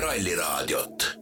[0.00, 1.18] Ralliraadiot.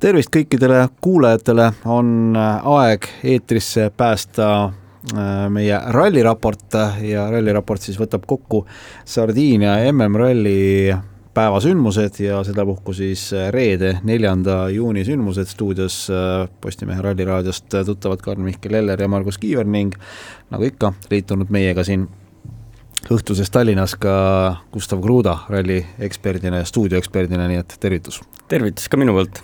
[0.00, 8.66] tervist kõikidele kuulajatele, on aeg eetrisse päästa äh, meie ralliraport ja ralliraport siis võtab kokku
[9.04, 10.92] Sardiinia MM-ralli
[11.34, 19.00] päevasündmused ja sedapuhku siis reede, neljanda juuni sündmused stuudios äh, Postimehe Ralliraadiost tuttavad Karl-Mihkel Eller
[19.00, 19.96] ja Margus Kiiver ning
[20.52, 22.08] nagu ikka, liitunud meiega siin
[23.06, 24.14] õhtuses Tallinnas ka
[24.74, 28.20] Gustav Kruda ralli eksperdina ja stuudioeksperdina, nii et tervitus!
[28.48, 29.42] tervitus ka minu poolt!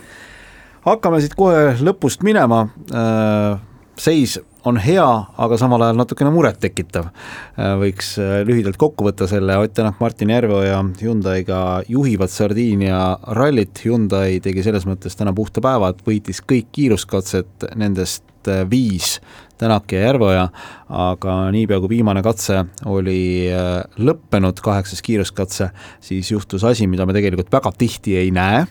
[0.85, 3.55] hakkame siit kohe lõpust minema, äh,
[3.97, 5.07] seis on hea,
[5.45, 7.11] aga samal ajal natukene murettekitav.
[7.59, 13.01] Äh, võiks äh, lühidalt kokku võtta selle, Ott Tänak, Martin Järveoja Hyundai'ga juhivad Sardiinia
[13.37, 18.25] rallit, Hyundai tegi selles mõttes täna puhta päeva, et võitis kõik kiiruskatsed, nendest
[18.71, 19.19] viis
[19.59, 20.49] Tänak ja Järveoja,
[20.91, 25.69] aga niipea, kui viimane katse oli äh, lõppenud, kaheksas kiiruskatse,
[26.03, 28.65] siis juhtus asi, mida me tegelikult väga tihti ei näe.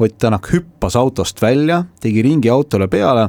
[0.00, 3.28] Ott Tänak hüppas autost välja, tegi ringi autole peale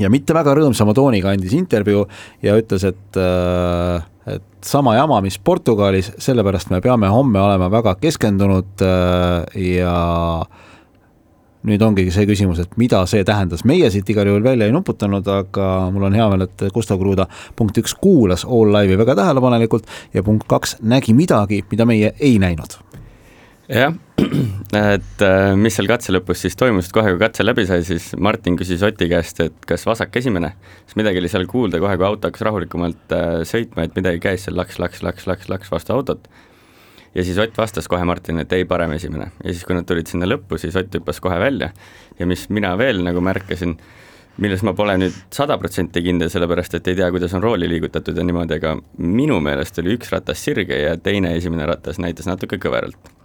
[0.00, 2.04] ja mitte väga rõõmsama tooniga andis intervjuu
[2.44, 7.94] ja ütles, et äh, et sama jama, mis Portugalis, sellepärast me peame homme olema väga
[8.00, 9.98] keskendunud äh, ja
[11.66, 15.26] nüüd ongi see küsimus, et mida see tähendas, meie siit igal juhul välja ei nuputanud,
[15.26, 17.26] aga mul on hea meel, et Gustav Kruda
[17.58, 22.38] punkt üks kuulas All Live'i väga tähelepanelikult ja punkt kaks nägi midagi, mida meie ei
[22.42, 22.78] näinud.
[23.68, 23.94] Jah,
[24.96, 28.12] et äh, mis seal katse lõpus siis toimus, et kohe, kui katse läbi sai, siis
[28.22, 30.52] Martin küsis Oti käest, et kas vasak esimene,
[30.84, 34.46] sest midagi oli seal kuulda, kohe kui auto hakkas rahulikumalt äh, sõitma, et midagi käis
[34.46, 36.30] seal laks, laks, laks, laks, laks vastu autot.
[37.16, 39.30] Ja siis Ott vastas kohe Martinile, et ei, parem esimene.
[39.42, 41.70] ja siis, kui nad tulid sinna lõppu, siis Ott hüppas kohe välja.
[42.18, 43.72] Ja mis mina veel nagu märkasin,
[44.36, 48.20] milles ma pole nüüd sada protsenti kindel, sellepärast et ei tea, kuidas on rooli liigutatud
[48.20, 52.60] ja niimoodi, aga minu meelest oli üks ratas sirge ja teine esimene ratas näitas natuke
[52.60, 53.16] kõveralt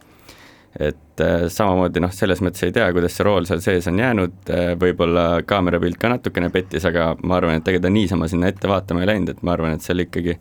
[0.79, 4.51] et äh, samamoodi noh, selles mõttes ei tea, kuidas see rool seal sees on jäänud
[4.55, 8.69] äh,, võib-olla kaamerapilt ka natukene pettis, aga ma arvan, et ega ta niisama sinna ette
[8.71, 10.37] vaatama ei läinud, et ma arvan, et seal ikkagi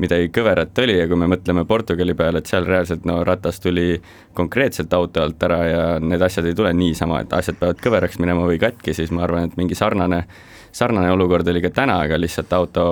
[0.00, 4.00] midagi kõverat oli ja kui me mõtleme Portugali peale, et seal reaalselt no ratas tuli
[4.34, 8.46] konkreetselt auto alt ära ja need asjad ei tule niisama, et asjad peavad kõveraks minema
[8.48, 10.24] või katki, siis ma arvan, et mingi sarnane,
[10.72, 12.86] sarnane olukord oli ka täna, aga lihtsalt auto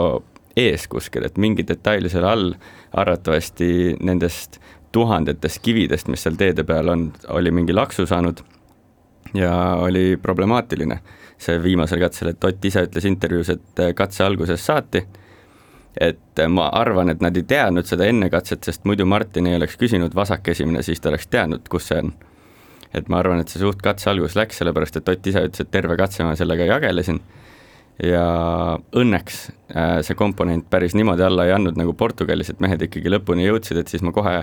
[0.57, 2.53] ees kuskil, et mingi detail seal all
[3.01, 4.61] arvatavasti nendest
[4.93, 8.43] tuhandetest kividest, mis seal teede peal on, oli mingi laksu saanud
[9.35, 11.01] ja oli problemaatiline
[11.43, 15.03] see viimasel katsel, et Ott ise ütles intervjuus, et katse algusest saati,
[16.01, 19.77] et ma arvan, et nad ei teadnud seda enne katset, sest muidu Martin ei oleks
[19.81, 22.13] küsinud vasak esimene, siis ta oleks teadnud, kus see on.
[22.95, 25.71] et ma arvan, et see suht katse algus läks, sellepärast et Ott ise ütles, et
[25.71, 27.21] terve katse ma sellega jagelesin
[28.01, 28.25] ja
[28.97, 29.43] õnneks
[29.77, 33.83] äh, see komponent päris niimoodi alla ei andnud nagu Portugalis, et mehed ikkagi lõpuni jõudsid,
[33.83, 34.43] et siis ma kohe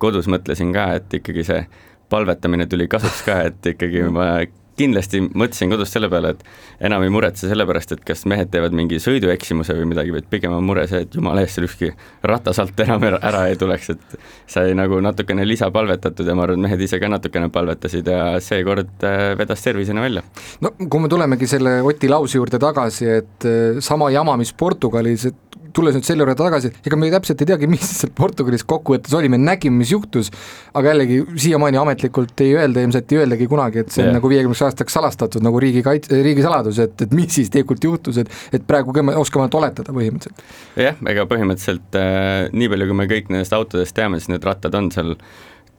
[0.00, 1.64] kodus mõtlesin ka, et ikkagi see
[2.10, 4.32] palvetamine tuli kasuks ka, et ikkagi ma
[4.80, 8.74] kindlasti mõtlesin kodus selle peale, et enam ei muretse selle pärast, et kas mehed teevad
[8.76, 11.92] mingi sõidueksimuse või midagi, vaid pigem on mure see, et jumala eest seal ükski
[12.26, 14.16] ratas alt enam ära ei tuleks, et
[14.50, 19.06] sai nagu natukene lisapalvetatud ja ma arvan, et mehed ise ka natukene palvetasid ja seekord
[19.06, 20.24] äh, vedas tervisena välja.
[20.64, 25.28] no kui me tulemegi selle Oti lause juurde tagasi, et äh, sama jama, mis Portugalis,
[25.30, 29.14] et tulles nüüd selle juurde tagasi, ega me täpselt ei teagi, mis seal Portugalis kokkuvõttes
[29.16, 30.30] oli, me nägime, mis juhtus,
[30.74, 34.18] aga jällegi siiamaani ametlikult ei öelda, ilmselt ei öeldagi kunagi, et see on yeah.
[34.18, 38.32] nagu viiekümneks aastaks salastatud nagu riigi kaits-, riigisaladus, et, et mis siis tegelikult juhtus, et
[38.56, 40.42] et praegu me oskame ainult oletada põhimõtteliselt.
[40.80, 44.74] jah, ega põhimõtteliselt äh, nii palju, kui me kõik nendest autodest teame, siis need rattad
[44.78, 45.16] on seal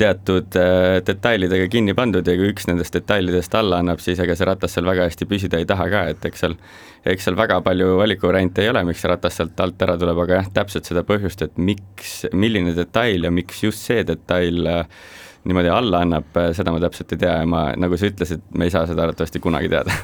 [0.01, 4.47] teatud äh, detailidega kinni pandud ja kui üks nendest detailidest alla annab, siis ega see
[4.50, 6.56] ratas seal väga hästi püsida ei taha ka, et eks seal,
[7.13, 10.41] eks seal väga palju valikuvariante ei ole, miks see ratas sealt alt ära tuleb, aga
[10.41, 15.03] jah, täpselt seda põhjust, et miks, milline detail ja miks just see detail äh,
[15.44, 18.68] niimoodi alla annab, äh, seda ma täpselt ei tea ja ma, nagu sa ütlesid, me
[18.68, 19.95] ei saa seda arvatavasti kunagi teada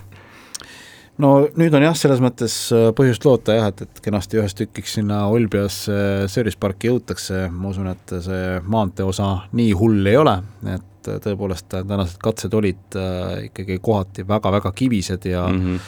[1.22, 4.98] no nüüd on jah, selles mõttes äh, põhjust loota jah, et, et kenasti ühest tükiks
[4.98, 10.40] sinna Olbiasse Service Parki jõutakse, ma usun, et see maantee osa nii hull ei ole,
[10.74, 13.00] et äh, tõepoolest tänased katsed olid
[13.48, 15.80] ikkagi kohati väga-väga kivised ja mm -hmm.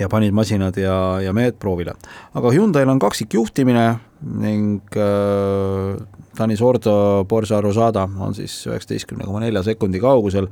[0.00, 1.94] ja panid masinad ja, ja mehed proovile.
[2.34, 3.86] aga Hyundai'l on kaksikjuhtimine
[4.22, 5.96] ning äh,
[6.36, 10.46] Tanis Ordo Borsa Rosada on siis üheksateistkümne koma nelja sekundi kaugusel,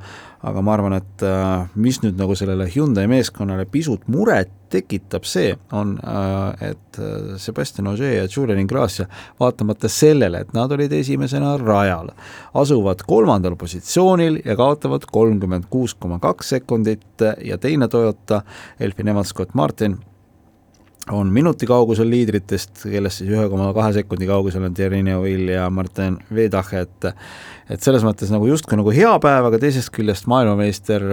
[0.45, 5.55] aga ma arvan, et äh, mis nüüd nagu sellele Hyundai meeskonnale pisut muret tekitab, see
[5.75, 9.07] on, äh, et äh, Sebastian Ogier ja Julian Ingrassia,
[9.41, 12.13] vaatamata sellele, et nad olid esimesena rajal,
[12.61, 18.43] asuvad kolmandal positsioonil ja kaotavad kolmkümmend kuus koma kaks sekundit ja teine Toyota,
[18.79, 19.97] Elfin Evans Scott Martin
[21.09, 25.69] on minuti kaugusel liidritest, kellest siis ühe koma kahe sekundi kaugusel on Thierry Neuville ja
[25.73, 27.09] Martin Vedache, et
[27.71, 31.05] et selles mõttes nagu justkui nagu hea päev, aga teisest küljest maailmameister,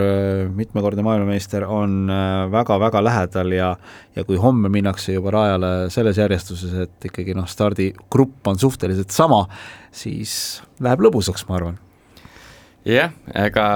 [0.59, 2.11] mitmekordne maailmameister on
[2.53, 3.69] väga-väga lähedal ja
[4.17, 9.45] ja kui homme minnakse juba rajale selles järjestuses, et ikkagi noh, stardigrupp on suhteliselt sama,
[9.95, 11.79] siis läheb lõbusaks, ma arvan.
[12.85, 13.69] jah, ega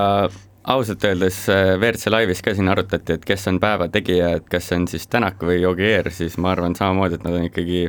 [0.65, 4.71] ausalt öeldes äh, WRC laivis ka siin arutati, et kes on päeva tegija, et kas
[4.71, 7.87] see on siis Tänak või Ogier, siis ma arvan samamoodi, et nad on ikkagi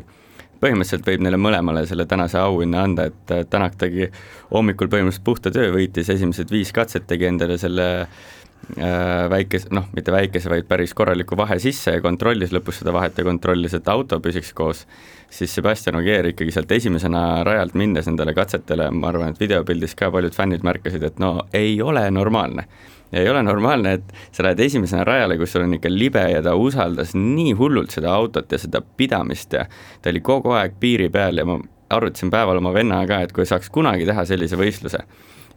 [0.64, 4.10] põhimõtteliselt võib neile mõlemale selle tänase auhinna anda, et äh, Tänak tegi
[4.52, 8.24] hommikul põhimõtteliselt puhta töö, võitis esimesed viis katset, tegi endale selle äh,
[9.30, 13.26] väikese, noh, mitte väikese, vaid päris korraliku vahe sisse ja kontrollis lõpus seda vahet ja
[13.28, 14.86] kontrollis, et auto püsiks koos
[15.34, 20.12] siis Sebastian Ogier ikkagi sealt esimesena rajalt minnes nendele katsetele, ma arvan, et videopildis ka
[20.14, 22.68] paljud fännid märkasid, et no ei ole normaalne.
[23.14, 26.56] ei ole normaalne, et sa lähed esimesena rajale, kus sul on ikka libe ja ta
[26.58, 29.68] usaldas nii hullult seda autot ja seda pidamist ja
[30.02, 31.60] ta oli kogu aeg piiri peal ja ma
[31.94, 35.04] arutasin päeval oma vennaga ka, et kui saaks kunagi teha sellise võistluse,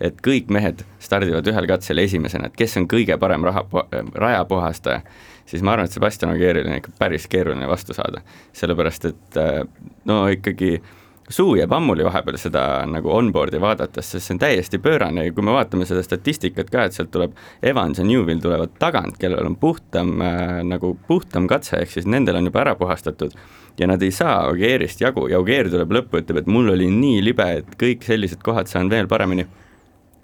[0.01, 3.65] et kõik mehed stardivad ühel katsel esimesena, et kes on kõige parem raha,
[4.15, 5.01] rajapuhastaja
[5.47, 8.21] siis ma arvan, et Sebastian Ogierile on ikka päris keeruline vastu saada.
[8.53, 9.63] sellepärast, et äh,
[10.05, 10.81] no ikkagi
[11.29, 15.45] suu jääb ammuli vahepeal seda nagu onboard'i vaadates, sest see on täiesti pöörane ja kui
[15.45, 19.57] me vaatame seda statistikat ka, et sealt tuleb Evans ja Newvil tulevad tagant, kellel on
[19.61, 23.35] puhtam äh, nagu puhtam katse, ehk siis nendel on juba ära puhastatud
[23.79, 27.23] ja nad ei saa Ogierist jagu ja Ogier tuleb lõppu, ütleb, et mul oli nii
[27.25, 29.47] libe, et kõik sellised kohad saan veel paremini.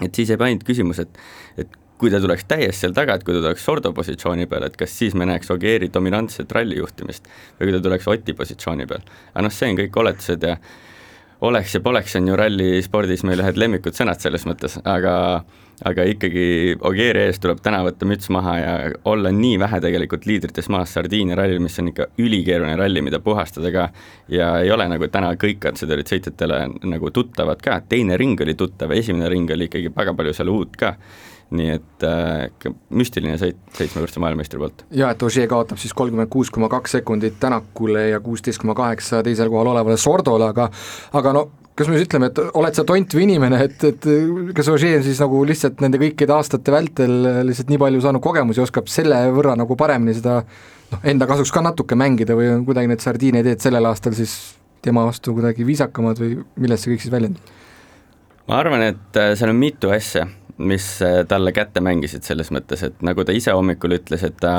[0.06, 1.18] Et siis jääb ainult küsimus, et,
[1.58, 4.78] et kui ta tuleks täiesti seal taga, et kui ta tuleks Sordo positsiooni peal, et
[4.78, 7.28] kas siis me näeks Ogieri dominantset ralli juhtimist
[7.58, 9.04] või kui ta tuleks Oti positsiooni peal.
[9.32, 10.56] aga noh, see on kõik oletused ja
[11.46, 15.14] oleks ja poleks, on ju rallispordis meil ühed lemmikud sõnad selles mõttes, aga
[15.88, 16.44] aga ikkagi
[16.88, 18.74] Ogieri ees tuleb täna võtta müts maha ja
[19.08, 23.72] olla nii vähe tegelikult liidrites maas Sardiinia rallil, mis on ikka ülikeeruline ralli, mida puhastada
[23.74, 23.88] ka,
[24.32, 28.56] ja ei ole nagu täna kõik katsed olid sõitjatele nagu tuttavad ka, teine ring oli
[28.58, 30.96] tuttav, esimene ring oli ikkagi väga palju seal uut ka.
[31.52, 34.86] Nii et äh, müstiline sõit seitsmekordse maailmameistri poolt.
[34.96, 39.20] ja et Ogier kaotab siis kolmkümmend kuus koma kaks sekundit Tänakule ja kuusteist koma kaheksa
[39.26, 40.70] teisel kohal olevale Sordole, aga
[41.12, 41.42] aga no
[41.78, 44.08] kas me siis ütleme, et oled sa tont või inimene, et, et
[44.56, 47.14] kas Ogier on siis nagu lihtsalt nende kõikide aastate vältel
[47.48, 51.64] lihtsalt nii palju saanud kogemusi, oskab selle võrra nagu paremini seda noh, enda kasuks ka
[51.64, 54.36] natuke mängida või on kuidagi need sardiine teed sellel aastal siis
[54.84, 57.58] tema vastu kuidagi viisakamad või millest see kõik siis väljendub?
[58.50, 60.26] ma arvan, et äh, seal on mitu asja
[60.66, 64.52] mis äh, talle kätte mängisid selles mõttes, et nagu ta ise hommikul ütles, et ta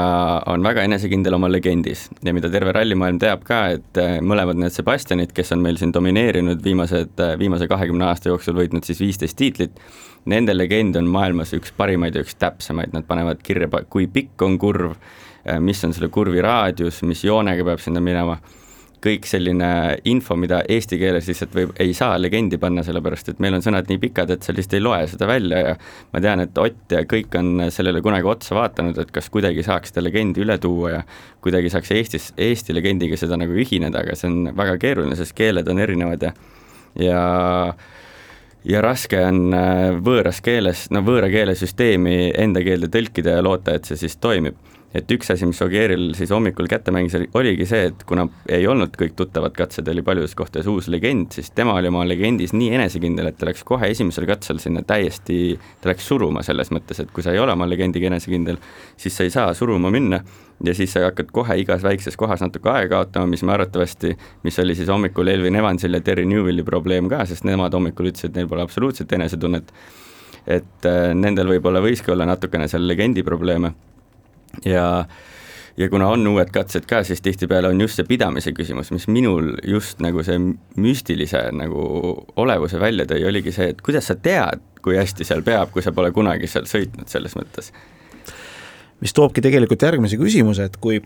[0.51, 2.07] on väga enesekindel oma legendis.
[2.25, 5.93] Ja mida terve rallimaailm teab ka, et äh, mõlemad need Sebastianid, kes on meil siin
[5.95, 9.83] domineerinud viimased, äh, viimase kahekümne aasta jooksul, võitnud siis viisteist tiitlit,
[10.29, 14.59] nende legend on maailmas üks parimaid ja üks täpsemaid, nad panevad kirja, kui pikk on
[14.61, 14.97] kurv,
[15.59, 18.37] mis on selle kurvi raadius, mis joonega peab sinna minema
[19.03, 19.69] kõik selline
[20.09, 23.89] info, mida eesti keeles lihtsalt võib, ei saa legendi panna, sellepärast et meil on sõnad
[23.89, 25.75] nii pikad, et sa lihtsalt ei loe seda välja ja
[26.13, 29.91] ma tean, et Ott ja kõik on sellele kunagi otsa vaadanud, et kas kuidagi saaks
[29.91, 31.01] seda legendi üle tuua ja
[31.43, 35.67] kuidagi saaks Eestis, Eesti legendiga seda nagu ühineda, aga see on väga keeruline, sest keeled
[35.67, 36.33] on erinevad ja
[36.99, 37.73] ja
[38.63, 43.75] ja raske on äh, võõras keeles, no võõra keele süsteemi enda keelde tõlkida ja loota,
[43.75, 44.55] et see siis toimib
[44.93, 48.93] et üks asi, mis Ogieril siis hommikul kätte mängis, oligi see, et kuna ei olnud
[48.99, 53.31] kõik tuttavad katsed, oli paljudes kohtades uus legend, siis tema oli oma legendis nii enesekindel,
[53.31, 57.25] et ta läks kohe esimesel katsel sinna täiesti, ta läks suruma selles mõttes, et kui
[57.25, 58.59] sa ei ole oma legendiga enesekindel,
[58.97, 60.21] siis sa ei saa suruma minna
[60.63, 64.13] ja siis sa hakkad kohe igas väikses kohas natuke aega kaotama, mis me arvatavasti,
[64.45, 68.29] mis oli siis hommikul Elvin Evansil ja Terry Newvilli probleem ka, sest nemad hommikul ütlesid,
[68.29, 69.73] et neil pole absoluutselt enesetunnet,
[70.53, 73.73] et äh, nendel võib-olla võiski olla natukene seal legendi probleeme
[74.65, 75.05] ja
[75.77, 79.55] ja kuna on uued katsed ka, siis tihtipeale on just see pidamise küsimus, mis minul
[79.67, 80.37] just nagu see
[80.77, 81.85] müstilise nagu
[82.37, 85.95] olevuse välja tõi, oligi see, et kuidas sa tead, kui hästi seal peab, kui sa
[85.95, 87.73] pole kunagi seal sõitnud selles mõttes.
[89.01, 91.01] mis toobki tegelikult järgmise küsimuse, et kui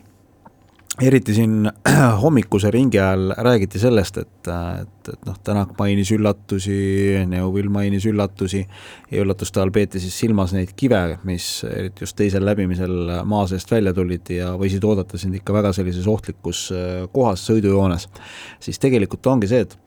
[1.02, 1.68] eriti siin
[2.22, 6.78] hommikuse ringi ajal räägiti sellest, et, et, et noh, Tänak mainis üllatusi,
[7.30, 8.62] Neuvill mainis üllatusi
[9.10, 13.70] ja üllatuste all peeti siis silmas neid kive, mis eriti just teisel läbimisel maa seest
[13.72, 18.08] välja tulid ja võisid oodata sind ikka väga sellises ohtlikus äh, kohas, sõidujoones.
[18.60, 19.78] siis tegelikult ongi see, et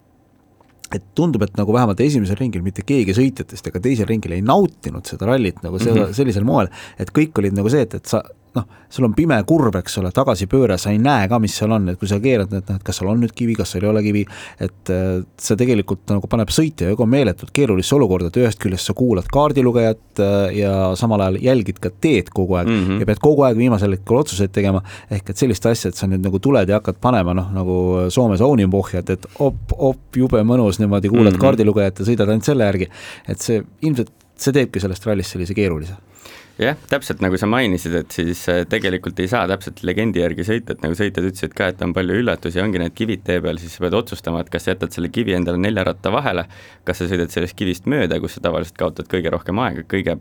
[0.91, 5.07] et tundub, et nagu vähemalt esimesel ringil mitte keegi sõitjatest ega teisel ringil ei nautinud
[5.07, 6.17] seda rallit nagu seda mm -hmm.
[6.17, 6.67] sellisel moel,
[6.99, 8.19] et kõik olid nagu see, et, et sa
[8.55, 11.87] noh, sul on pime kurv, eks ole, tagasipööre, sa ei näe ka, mis seal on,
[11.91, 13.91] et kui sa keerad, et noh, et kas seal on nüüd kivi, kas seal ei
[13.91, 14.23] ole kivi,
[14.61, 18.95] et äh, see tegelikult nagu paneb sõitja väga meeletult keerulisse olukorda, et ühest küljest sa
[18.97, 23.03] kuulad kaardilugejat äh, ja samal ajal jälgid ka teed kogu aeg mm -hmm.
[23.03, 26.23] ja pead kogu aeg viimasel hetkel otsuseid tegema, ehk et sellist asja, et sa nüüd
[26.25, 27.75] nagu tuled ja hakkad panema noh, nagu
[28.09, 31.41] Soomes Ounimbohjat, et op, op, jube mõnus, niimoodi kuulad mm -hmm.
[31.41, 32.89] kaardilugejat ja sõidad ainult selle järgi,
[33.27, 34.11] et see ilmselt,
[34.43, 35.97] see teebki sellest rallist sellise keerulise.
[36.61, 40.75] Jah, täpselt nagu sa mainisid, et siis äh, tegelikult ei saa täpselt legendi järgi sõita,
[40.75, 43.77] et nagu sõitjad ütlesid ka, et on palju üllatusi, ongi need kivid tee peal, siis
[43.77, 46.43] sa pead otsustama, et kas jätad selle kivi endale nelja ratta vahele,
[46.85, 50.19] kas sa sõidad sellest kivist mööda, kus sa tavaliselt kaotad kõige rohkem aega, kõige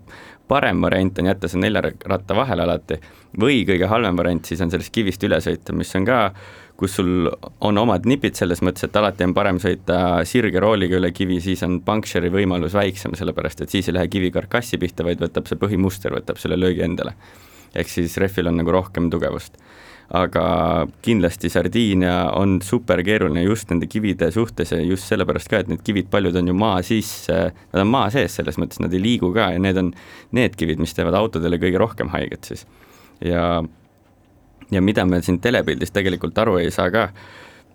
[0.49, 3.03] parem variant on jätta see nelja ratta vahele alati,
[3.37, 6.23] või kõige halvem variant siis on sellest kivist üle sõita, mis on ka
[6.81, 7.29] kus sul
[7.61, 11.61] on omad nipid selles mõttes, et alati on parem sõita sirge rooliga üle kivi, siis
[11.67, 15.61] on puncture'i võimalus väiksem, sellepärast et siis ei lähe kivi karkassi pihta, vaid võtab see
[15.61, 17.15] põhimuster, võtab selle löögi endale.
[17.75, 19.59] ehk siis rehvil on nagu rohkem tugevust.
[20.11, 25.69] aga kindlasti Sardiinia on super keeruline just nende kivide suhtes ja just sellepärast ka, et
[25.69, 27.37] need kivid, paljud on ju maa sisse,
[27.73, 29.93] nad on maa sees, selles mõttes nad ei liigu ka ja need on
[30.33, 32.67] need kivid, mis teevad autodele kõige rohkem haiget siis.
[33.21, 33.63] ja
[34.71, 37.09] ja mida me siin telepildis tegelikult aru ei saa ka,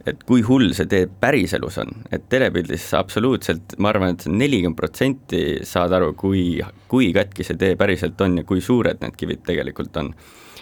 [0.06, 4.78] et kui hull see tee päriselus on, et telepildis sa absoluutselt, ma arvan, et nelikümmend
[4.78, 6.60] protsenti saad aru, kui,
[6.92, 10.14] kui katki see tee päriselt on ja kui suured need kivid tegelikult on.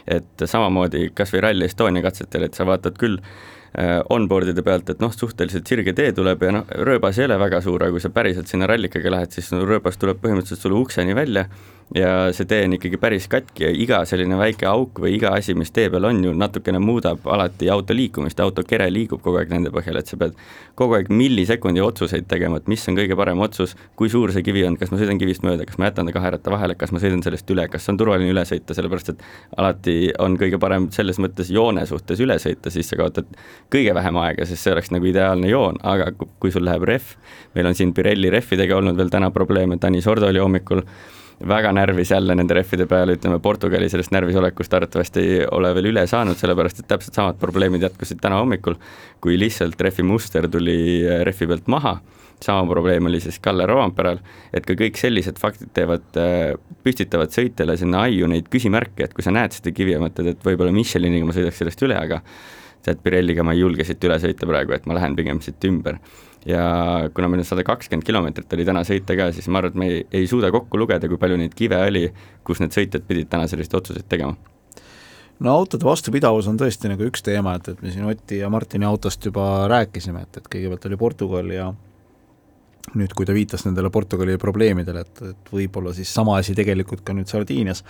[0.04, 5.00] et samamoodi kas või Rally Estonia katsetel, et sa vaatad küll äh, onboard'ide pealt, et
[5.00, 8.12] noh, suhteliselt sirge tee tuleb ja noh, rööbas ei ole väga suur, aga kui sa
[8.12, 11.46] päriselt sinna rallikaga lähed, siis rööbas tuleb põhimõtteliselt sulle ukseni välja
[11.96, 15.54] ja see tee on ikkagi päris katki ja iga selline väike auk või iga asi,
[15.58, 19.54] mis tee peal on ju natukene muudab alati auto liikumist, auto kere liigub kogu aeg
[19.54, 20.34] nende põhjal, et sa pead
[20.80, 24.66] kogu aeg millisekundi otsuseid tegema, et mis on kõige parem otsus, kui suur see kivi
[24.66, 27.04] on, kas ma sõidan kivist mööda, kas ma jätan ta kahe ratta vahele, kas ma
[27.04, 29.26] sõidan sellest üle, kas on turvaline üle sõita, sellepärast et
[29.62, 33.30] alati on kõige parem selles mõttes joone suhtes üle sõita, siis sa kaotad
[33.74, 37.14] kõige vähem aega, sest see oleks nagu ideaalne joon, aga kui sul läheb rehv,
[37.54, 40.82] meil on siin Pirelli rehvidega olnud veel täna probleeme, Tanis Ordo oli hommikul
[41.48, 45.92] väga närvis jälle nende rehvide peale, ütleme Portugali sellest närvis olekust arvatavasti ei ole veel
[45.92, 48.78] üle saanud, sellepärast et täpselt samad probleemid jätkusid täna hommikul,
[49.24, 51.98] kui lihtsalt rehvi muster tuli äh, rehvi pealt maha,
[52.44, 54.20] sama probleem oli siis Kalle Rovanperal,
[54.54, 56.54] et ka kõik sellised faktid teevad, äh,
[56.86, 60.46] püstitavad sõitjale sinna aiu neid küsimärke, et kui sa näed seda kivi ja mõtled, et
[60.46, 62.24] võib-olla Micheliniga ma sõidaks sellest üle, aga
[62.84, 66.00] tead, Pirelliga ma ei julge siit üle sõita praegu, et ma lähen pigem siit ümber
[66.46, 66.64] ja
[67.16, 69.90] kuna meil on sada kakskümmend kilomeetrit oli täna sõita ka, siis ma arvan, et me
[69.92, 72.08] ei, ei suuda kokku lugeda, kui palju neid kive oli,
[72.44, 74.36] kus need sõitjad pidid täna selliseid otsuseid tegema.
[75.44, 78.86] No autode vastupidavus on tõesti nagu üks teema, et, et me siin Oti ja Martini
[78.88, 81.72] autost juba rääkisime, et, et kõigepealt oli Portugal ja
[82.94, 87.16] nüüd, kui ta viitas nendele Portugali probleemidele, et, et võib-olla siis sama asi tegelikult ka
[87.16, 87.84] nüüd Sardiinias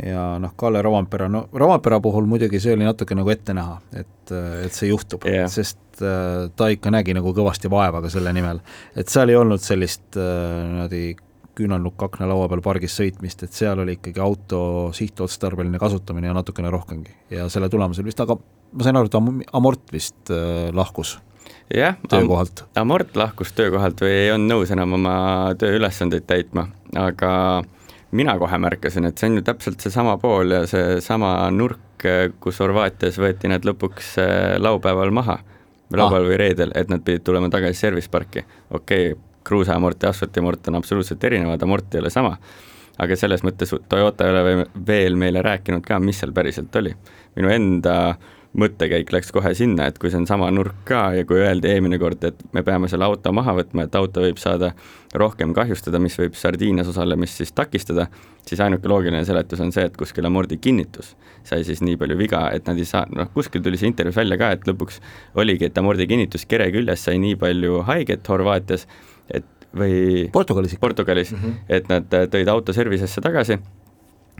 [0.00, 4.32] ja noh, Kalle Rovanpera, no Rovanpera puhul muidugi see oli natuke nagu ette näha, et,
[4.64, 8.62] et see juhtub yeah., sest äh, ta ikka nägi nagu kõvasti vaeva ka selle nimel.
[8.96, 11.04] et seal ei olnud sellist äh, niimoodi
[11.52, 14.62] küünalnukk akna laua peal pargis sõitmist, et seal oli ikkagi auto
[14.96, 17.12] sihtotstarbeline kasutamine ja natukene rohkemgi.
[17.36, 18.38] ja selle tulemusel vist, aga
[18.72, 21.18] ma sain aru, et Amort vist äh, lahkus
[21.72, 22.64] jah, töökohalt.
[22.80, 25.14] Amort lahkus töökohalt või ei olnud nõus enam oma
[25.60, 27.32] tööülesandeid täitma, aga
[28.12, 32.06] mina kohe märkasin, et see on ju täpselt seesama pool ja seesama nurk,
[32.42, 35.38] kus Horvaatias võeti nad lõpuks äh, laupäeval maha,
[35.92, 36.32] laupäeval ah.
[36.32, 38.44] või reedel, et nad pidid tulema tagasi service parki.
[38.70, 42.36] okei okay,, kruusaamort ja asfaltimort on absoluutselt erinevad, amort ei ole sama,
[43.02, 46.94] aga selles mõttes Toyota ei ole veel meile rääkinud ka, mis seal päriselt oli.
[47.36, 51.24] minu enda äh, mõttekäik läks kohe sinna, et kui see on sama nurk ka ja
[51.28, 54.72] kui öeldi eelmine kord, et me peame selle auto maha võtma, et auto võib saada
[55.16, 58.08] rohkem kahjustada, mis võib sardiinias osalemist siis takistada,
[58.48, 61.14] siis ainuke loogiline seletus on see, et kuskil amordi kinnitus
[61.48, 64.38] sai siis nii palju viga, et nad ei saa, noh, kuskil tuli see intervjuus välja
[64.40, 65.00] ka, et lõpuks
[65.40, 68.86] oligi, et amordi kinnitus kere küljes sai nii palju haiget Horvaatias,
[69.32, 71.62] et või Portugalis, Portugalis mm, -hmm.
[71.68, 73.56] et nad tõid auto service'isse tagasi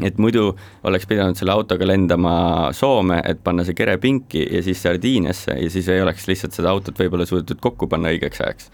[0.00, 0.52] et muidu
[0.88, 2.34] oleks pidanud selle autoga lendama
[2.76, 6.72] Soome, et panna see kere pinki ja siis Sardiiniasse ja siis ei oleks lihtsalt seda
[6.72, 8.70] autot võib-olla suudetud kokku panna õigeks ajaks.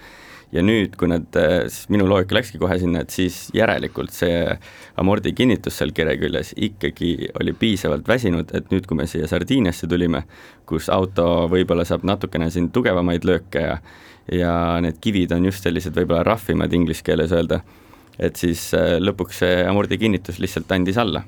[0.52, 1.26] ja nüüd, kui nad,
[1.68, 4.46] siis minu loogika läkski kohe sinna, et siis järelikult see
[4.96, 9.90] amordi kinnitus seal kere küljes ikkagi oli piisavalt väsinud, et nüüd, kui me siia Sardiiniasse
[9.90, 10.22] tulime,
[10.66, 13.80] kus auto võib-olla saab natukene siin tugevamaid lööke ja
[14.32, 17.62] ja need kivid on just sellised võib-olla rahvimad inglise keeles öelda
[18.18, 21.24] et siis äh, lõpuks see amordi kinnitus lihtsalt andis alla.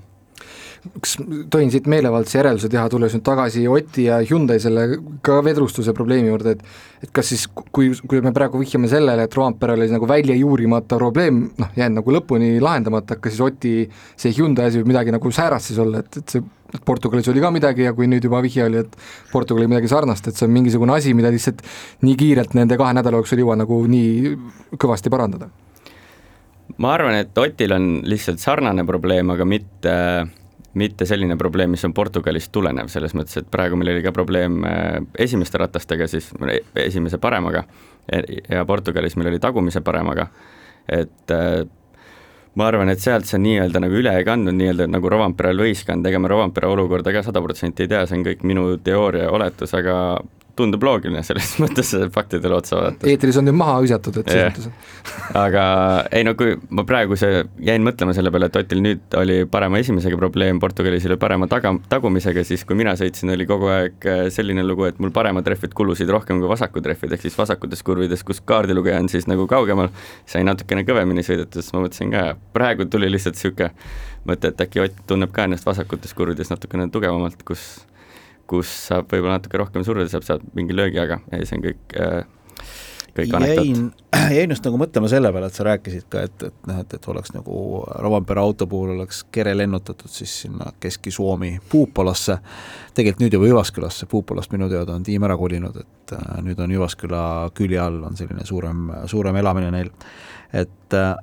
[0.81, 1.19] Kas
[1.53, 4.87] tohin siit meelevaldse järelduse teha, tulles nüüd tagasi Oti ja Hyundai selle
[5.25, 9.37] ka vedrustuse probleemi juurde, et et kas siis, kui, kui me praegu vihjame sellele, et
[9.37, 13.75] Roomperel oli nagu välja juurimata probleem, noh, jäänud nagu lõpuni lahendamata, kas siis Oti
[14.21, 17.41] see Hyundai asi võib midagi nagu säärast siis olla, et, et see et Portugalis oli
[17.43, 18.93] ka midagi ja kui nüüd juba vihje oli, et
[19.33, 21.65] Portugali midagi sarnast, et see on mingisugune asi, mida lihtsalt
[22.07, 24.37] nii kiirelt nende kahe nädala jooksul ei jõua nagu nii
[24.79, 25.51] kõvasti parandada
[26.81, 29.95] ma arvan, et Otil on lihtsalt sarnane probleem, aga mitte,
[30.81, 34.63] mitte selline probleem, mis on Portugalist tulenev, selles mõttes, et praegu meil oli ka probleem
[34.65, 36.31] äh, esimeste ratastega, siis
[36.87, 37.67] esimese paremaga
[38.49, 40.27] ja Portugalis meil oli tagumise paremaga,
[40.89, 41.63] et äh,
[42.59, 46.11] ma arvan, et sealt see nii-öelda nagu üle ei kandnud, nii-öelda nagu Rovanperel võis kanda,
[46.11, 49.35] ega ma Rovanpere olukorda ka sada protsenti ei tea, see on kõik minu teooria ja
[49.37, 49.97] oletus, aga
[50.59, 53.09] tundub loogiline selles mõttes faktidele otsa vaadata.
[53.11, 55.37] eetris on nüüd maha hõisatud, et selles mõttes.
[55.39, 55.65] aga
[56.17, 59.81] ei no kui ma praegu see, jäin mõtlema selle peale, et Otil nüüd oli parema
[59.81, 64.23] esimesega probleem, Portugalis oli parema taga, tagumisega, siis kui mina sõitsin, oli kogu aeg äh,
[64.35, 68.25] selline lugu, et mul paremad rehvid kulusid rohkem kui vasakud rehvid, ehk siis vasakutes kurvides,
[68.27, 69.91] kus kaardilugeja on siis nagu kaugemal,
[70.29, 72.27] sai natukene kõvemini sõidetud, siis ma mõtlesin ka,
[72.57, 73.73] praegu tuli lihtsalt niisugune
[74.29, 77.63] mõte, et äkki Ott tunneb ka ennast vasakutes kurvides natukene tugevamalt, kus
[78.51, 81.97] kus saab võib-olla natuke rohkem surveda, saab sealt mingi löögi, aga ei, see on kõik
[82.01, 82.23] äh,
[83.17, 84.03] kõik anekdoot.
[84.37, 87.09] jäin, just nagu mõtlema selle peale, et sa rääkisid ka, et, et noh, et, et
[87.13, 87.63] oleks nagu
[88.03, 92.41] Rovanpera auto puhul oleks kere lennutatud siis sinna Kesk-Suomi Puupalasse,
[92.97, 96.77] tegelikult nüüd juba Jyvaskylasse, Puupalast minu teada on tiim ära kolinud, et äh, nüüd on
[96.77, 97.25] Jyvaskyla
[97.57, 99.91] külje all on selline suurem, suurem elamine neil.
[100.53, 101.15] et äh,,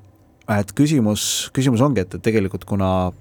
[0.60, 3.12] et küsimus, küsimus ongi, et, et tegelikult kuna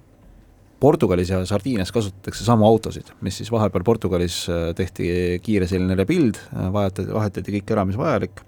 [0.81, 5.09] Portugalis ja Sardiinias kasutatakse samu autosid, mis siis vahepeal Portugalis äh, tehti
[5.45, 8.43] kiire selline rebuild, äh, vahetati, vahetati kõik ära, mis vajalik,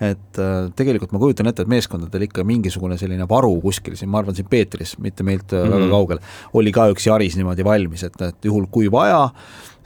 [0.00, 4.22] et äh, tegelikult ma kujutan ette, et meeskondadel ikka mingisugune selline varu kuskil siin, ma
[4.22, 5.74] arvan, siin Peetris, mitte meilt mm -hmm.
[5.74, 5.94] väga mhm.
[5.96, 6.22] kaugel,
[6.54, 9.28] oli ka üks Yaris niimoodi valmis, et, et juhul kui vaja,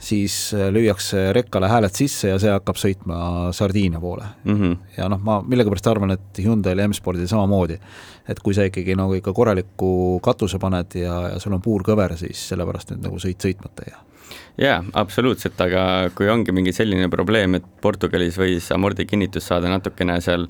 [0.03, 3.17] siis äh, lüüakse rekkale hääled sisse ja see hakkab sõitma
[3.55, 4.55] Sardiinia poole mm.
[4.55, 4.77] -hmm.
[4.97, 7.79] ja noh, ma millegipärast arvan, et Hyundai'l ja M-spordil samamoodi,
[8.29, 12.49] et kui sa ikkagi nagu ikka korraliku katuse paned ja, ja sul on puurkõver, siis
[12.51, 14.03] sellepärast nüüd nagu sõit sõitmata ei jää
[14.57, 20.19] jaa, absoluutselt, aga kui ongi mingi selline probleem, et Portugalis võis amordi kinnitus saada natukene
[20.21, 20.47] seal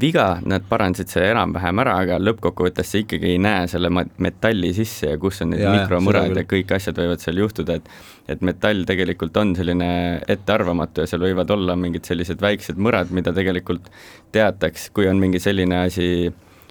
[0.00, 5.12] viga, nad parandasid selle enam-vähem ära, aga lõppkokkuvõttes sa ikkagi ei näe selle metalli sisse
[5.12, 7.90] ja kus on need mikromõrad ja kõik asjad võivad seal juhtuda, et
[8.24, 9.86] et metall tegelikult on selline
[10.32, 13.90] ettearvamatu ja seal võivad olla mingid sellised väiksed mõrad, mida tegelikult
[14.32, 16.08] teataks, kui on mingi selline asi,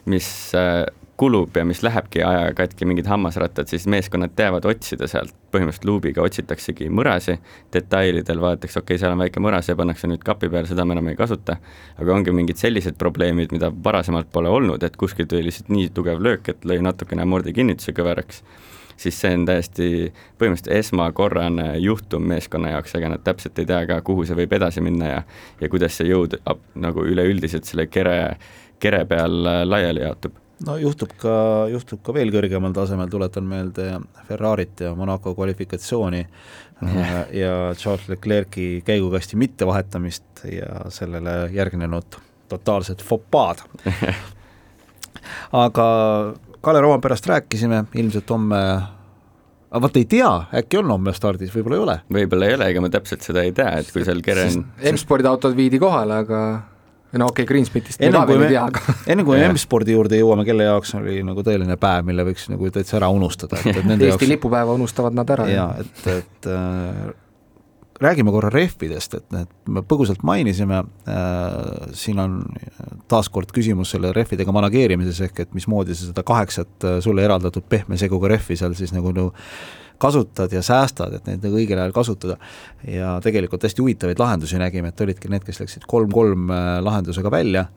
[0.10, 0.82] mis äh,
[1.18, 6.24] kulub ja mis lähebki ajaga katki, mingid hammasrattad, siis meeskonnad teavad otsida sealt, põhimõtteliselt luubiga
[6.26, 7.38] otsitaksegi mõrasi,
[7.74, 10.98] detailidel vaadatakse, okei okay,, seal on väike mõras ja pannakse nüüd kapi peale, seda me
[10.98, 11.60] enam ei kasuta,
[12.02, 16.22] aga ongi mingid sellised probleemid, mida varasemalt pole olnud, et kuskilt tuli lihtsalt nii tugev
[16.24, 18.42] löök, et lõi natukene amordi kinnituse kõveraks,
[18.98, 19.88] siis see on täiesti
[20.42, 24.82] põhimõtteliselt esmakorrane juhtum meeskonna jaoks, ega nad täpselt ei tea ka, kuhu see võib edasi
[24.82, 25.24] minna ja
[25.62, 26.40] ja kuidas see jõud
[26.74, 28.38] nagu üleüldiselt selle kere,
[28.82, 31.34] kere peal laiali jaotub no juhtub ka,
[31.72, 33.88] juhtub ka veel kõrgemal tasemel, tuletan meelde
[34.28, 42.20] Ferrarit ja Monaco kvalifikatsiooni ja, ja Charles Leclerc'i käigukasti mittevahetamist ja sellele järgnenud
[42.52, 43.64] totaalset fopaad.
[45.52, 45.86] aga
[46.64, 48.60] Kalle Roomperast rääkisime, ilmselt homme
[49.74, 51.96] aga vot ei tea, äkki on homme stardis, võib-olla ei ole.
[52.20, 54.62] võib-olla ei ole, ega ma täpselt seda ei tea, et kui seal Keren
[54.94, 56.44] M-spordi autod viidi kohale, aga
[57.14, 60.20] no okei okay,, Greensmitist me ka veel ei tea, aga enne kui me M-spordi juurde
[60.20, 63.84] jõuame, kelle jaoks oli nagu tõeline päev, mille võiks nagu täitsa ära unustada, et, et
[63.86, 64.32] nende Eesti jaoks...
[64.36, 65.50] lipupäeva unustavad nad ära.
[65.52, 67.14] jaa, et, et äh,
[68.04, 72.42] räägime korra rehvidest, et need me põgusalt mainisime äh,, siin on
[73.12, 78.00] taaskord küsimus selle rehvidega manageerimises, ehk et mismoodi sa seda kaheksat äh, sulle eraldatud pehme
[78.02, 79.32] seguga rehvi seal siis nagu, nagu
[80.04, 82.38] kasutad ja säästad, et neid nagu õigel ajal kasutada.
[82.88, 87.68] ja tegelikult hästi huvitavaid lahendusi nägime, et olidki need, kes läksid kolm-kolm äh, lahendusega välja,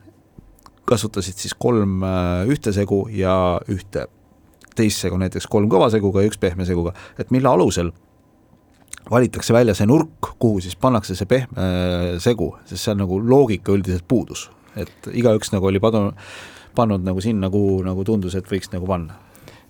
[0.87, 3.35] kasutasid siis kolm äh, ühte segu ja
[3.71, 4.07] ühte
[4.77, 7.93] teist segu, näiteks kolm kõva seguga ja üks pehme seguga, et mille alusel
[9.11, 13.75] valitakse välja see nurk, kuhu siis pannakse see pehme äh, segu, sest seal nagu loogika
[13.75, 14.49] üldiselt puudus.
[14.77, 16.11] et igaüks nagu oli padu-,
[16.75, 19.15] pannud nagu sinna, kuhu nagu tundus, et võiks nagu panna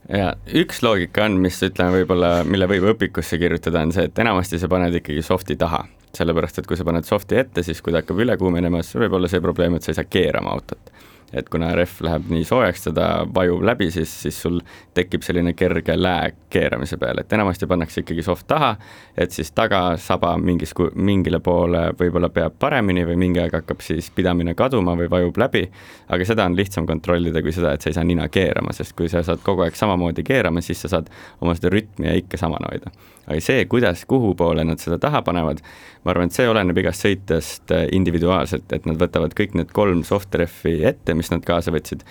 [0.09, 0.31] ja
[0.61, 4.69] üks loogika on, mis ütleme võib-olla, mille võib õpikusse kirjutada, on see, et enamasti sa
[4.71, 5.83] paned ikkagi soft'i taha,
[6.17, 9.17] sellepärast et kui sa paned soft'i ette, siis kui ta hakkab üle kuumenema, siis võib
[9.19, 10.93] olla see probleem, et sa ei saa keerama autot.
[11.33, 14.61] Et kuna rehv läheb nii soojaks, teda vajub läbi, siis, siis sul
[14.95, 18.69] tekib selline kerge lääk keeramise peale, et enamasti pannakse ikkagi sohv taha,
[19.17, 24.55] et siis tagasaba mingis, mingile poole võib-olla peab paremini või mingi aeg hakkab siis pidamine
[24.55, 25.65] kaduma või vajub läbi,
[26.07, 29.11] aga seda on lihtsam kontrollida kui seda, et sa ei saa nina keerama, sest kui
[29.11, 31.11] sa saad kogu aeg samamoodi keerama, siis sa saad
[31.41, 32.93] oma seda rütmi ja ikka samana hoida.
[33.27, 35.59] aga see, kuidas, kuhu poole nad seda taha panevad,
[36.05, 40.35] ma arvan, et see oleneb igast sõitjast individuaalselt, et nad võtavad kõik need kolm soft
[40.39, 42.05] rehvi ette, mis nad kaasa võtsid,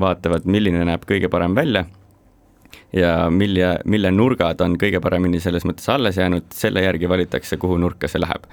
[0.00, 1.86] vaatavad, milline näeb kõige parem välja
[2.92, 7.78] ja mille, mille nurgad on kõige paremini selles mõttes alles jäänud, selle järgi valitakse, kuhu
[7.80, 8.46] nurka see läheb.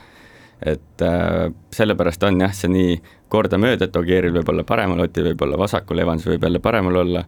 [0.59, 2.95] et äh, sellepärast on jah, see nii
[3.31, 7.21] kordamööda, et Ogieril võib olla paremal, Otil võib olla vasakul, Evans võib jälle paremal olla,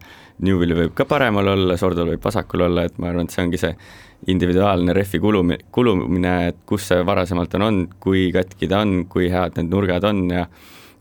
[0.44, 3.60] Newvil võib ka paremal olla, Sordol võib vasakul olla, et ma arvan, et see ongi
[3.62, 3.72] see
[4.34, 9.30] individuaalne rehvi kulumi-, kulumine, et kus see varasemalt on olnud, kui katki ta on, kui
[9.32, 10.44] head need nurgad on ja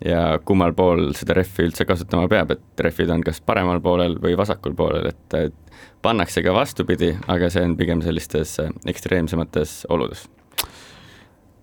[0.05, 4.33] ja kummal pool seda rehvi üldse kasutama peab, et rehvid on kas paremal poolel või
[4.39, 5.57] vasakul poolel, et,
[6.01, 10.25] pannakse ka vastupidi, aga see on pigem sellistes äh, ekstreemsemates oludes.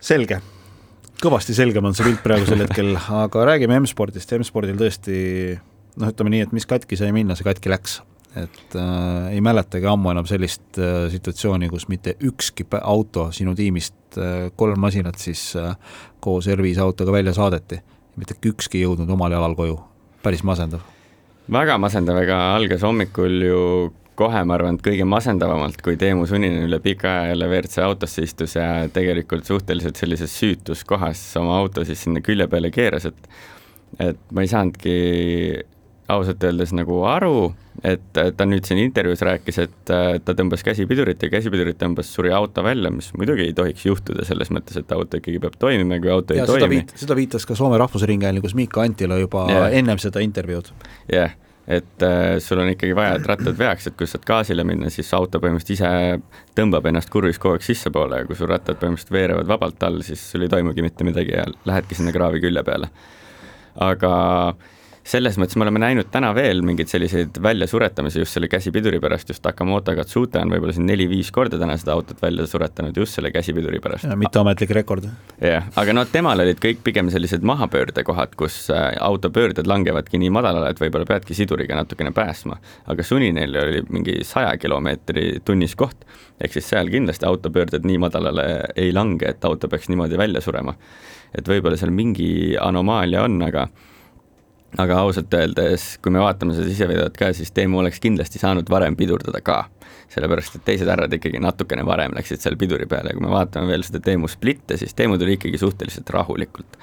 [0.00, 0.38] selge,
[1.22, 5.18] kõvasti selgem on see pilt praegusel hetkel, aga räägime M-spordist, M-spordil tõesti
[5.98, 8.00] noh, ütleme nii, et mis katki sai minna, see katki läks.
[8.38, 14.20] Et äh, ei mäletagi ammu enam sellist äh, situatsiooni, kus mitte ükski auto sinu tiimist
[14.20, 15.72] äh,, kolm masinat siis äh,
[16.22, 17.80] koos R5 autoga välja saadeti
[18.18, 19.78] mitte ükski jõudnud omal jalal koju,
[20.22, 20.82] päris masendav.
[21.52, 23.62] väga masendav, ega algas hommikul ju
[24.18, 28.24] kohe, ma arvan, et kõige masendavamalt, kui Teemu Suninen üle pika aja jälle WRC autosse
[28.26, 33.30] istus ja tegelikult suhteliselt sellises süütus kohas oma auto siis sinna külje peale keeras, et
[34.04, 34.94] et ma ei saanudki
[36.08, 37.50] ausalt öeldes nagu aru,
[37.86, 42.64] et ta nüüd siin intervjuus rääkis, et ta tõmbas käsipidurit ja käsipidurit tõmbas, suri auto
[42.64, 46.36] välja, mis muidugi ei tohiks juhtuda selles mõttes, et auto ikkagi peab toimima, kui auto
[46.36, 46.80] ja ei toimi.
[46.96, 49.76] seda viitas ka Soome Rahvusringhäälingus Miika Antila juba yeah.
[49.80, 50.72] ennem seda intervjuud.
[51.12, 51.36] jah yeah
[51.68, 54.88] et äh, sul on ikkagi vaja, et rattad veaks, et kui sa saad gaasile minna,
[54.88, 59.12] siis auto põhimõtteliselt ise tõmbab ennast kurvis kogu aeg sissepoole ja kui sul rattad põhimõtteliselt
[59.12, 62.88] veerevad vabalt all, siis sul ei toimugi mitte midagi ja lähedki sinna kraavi külje peale.
[63.84, 64.14] aga
[64.48, 64.77] äh,
[65.08, 69.42] selles mõttes me oleme näinud täna veel mingeid selliseid väljasuretamisi just selle käsipiduri pärast, just
[69.44, 73.80] Takamoto Katsuta on võib-olla siin neli-viis korda täna seda autot välja suretanud just selle käsipiduri
[73.84, 74.08] pärast.
[74.20, 75.08] mitteametlik rekord.
[75.40, 80.74] jah, aga no temal olid kõik pigem sellised mahapöördekohad, kus äh, autopöörded langevadki nii madalale,
[80.74, 82.60] et võib-olla peadki siduriga natukene päästma.
[82.92, 86.04] aga Suninil oli mingi saja kilomeetri tunnis koht,
[86.40, 90.76] ehk siis seal kindlasti autopöörded nii madalale ei lange, et auto peaks niimoodi välja surema.
[91.32, 93.70] et võib-olla seal mingi anomaalia on, aga
[94.76, 98.96] aga ausalt öeldes, kui me vaatame seda siseveduat ka, siis Teemu oleks kindlasti saanud varem
[98.98, 99.64] pidurdada ka.
[100.08, 103.68] sellepärast, et teised härrad ikkagi natukene varem läksid seal piduri peale ja kui me vaatame
[103.68, 106.78] veel seda Teemu splitte, siis Teemu tuli ikkagi suhteliselt rahulikult.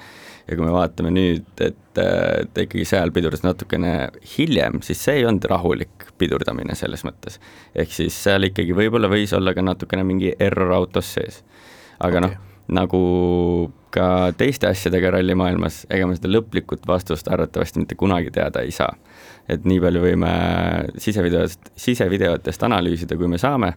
[0.46, 5.26] ja kui me vaatame nüüd, et ta ikkagi seal pidurdas natukene hiljem, siis see ei
[5.26, 7.38] olnud rahulik pidurdamine selles mõttes.
[7.74, 11.42] ehk siis seal ikkagi võib-olla võis olla ka natukene mingi error autos sees.
[11.98, 12.28] aga okay.
[12.28, 13.00] noh nagu
[13.94, 18.92] ka teiste asjadega rallimaailmas, ega me seda lõplikut vastust arvatavasti mitte kunagi teada ei saa.
[19.48, 20.30] et nii palju võime
[20.98, 23.68] sisevideost, sisevideotest analüüsida, kui me saame,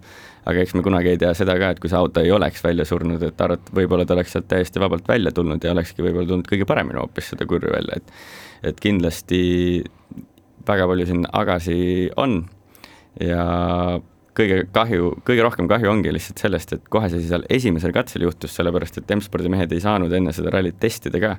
[0.50, 2.88] aga eks me kunagi ei tea seda ka, et kui see auto ei oleks välja
[2.90, 6.50] surnud, et arvat-, võib-olla ta oleks sealt täiesti vabalt välja tulnud ja olekski võib-olla tulnud
[6.50, 9.44] kõige paremini hoopis seda kurvi välja, et et kindlasti
[10.68, 11.78] väga palju siin agasi
[12.18, 12.42] on
[13.22, 13.46] ja
[14.40, 18.54] kõige kahju, kõige rohkem kahju ongi lihtsalt sellest, et kohe see seal esimesel katsel juhtus,
[18.58, 21.36] sellepärast et M-spordi mehed ei saanud enne seda rallit testida ka.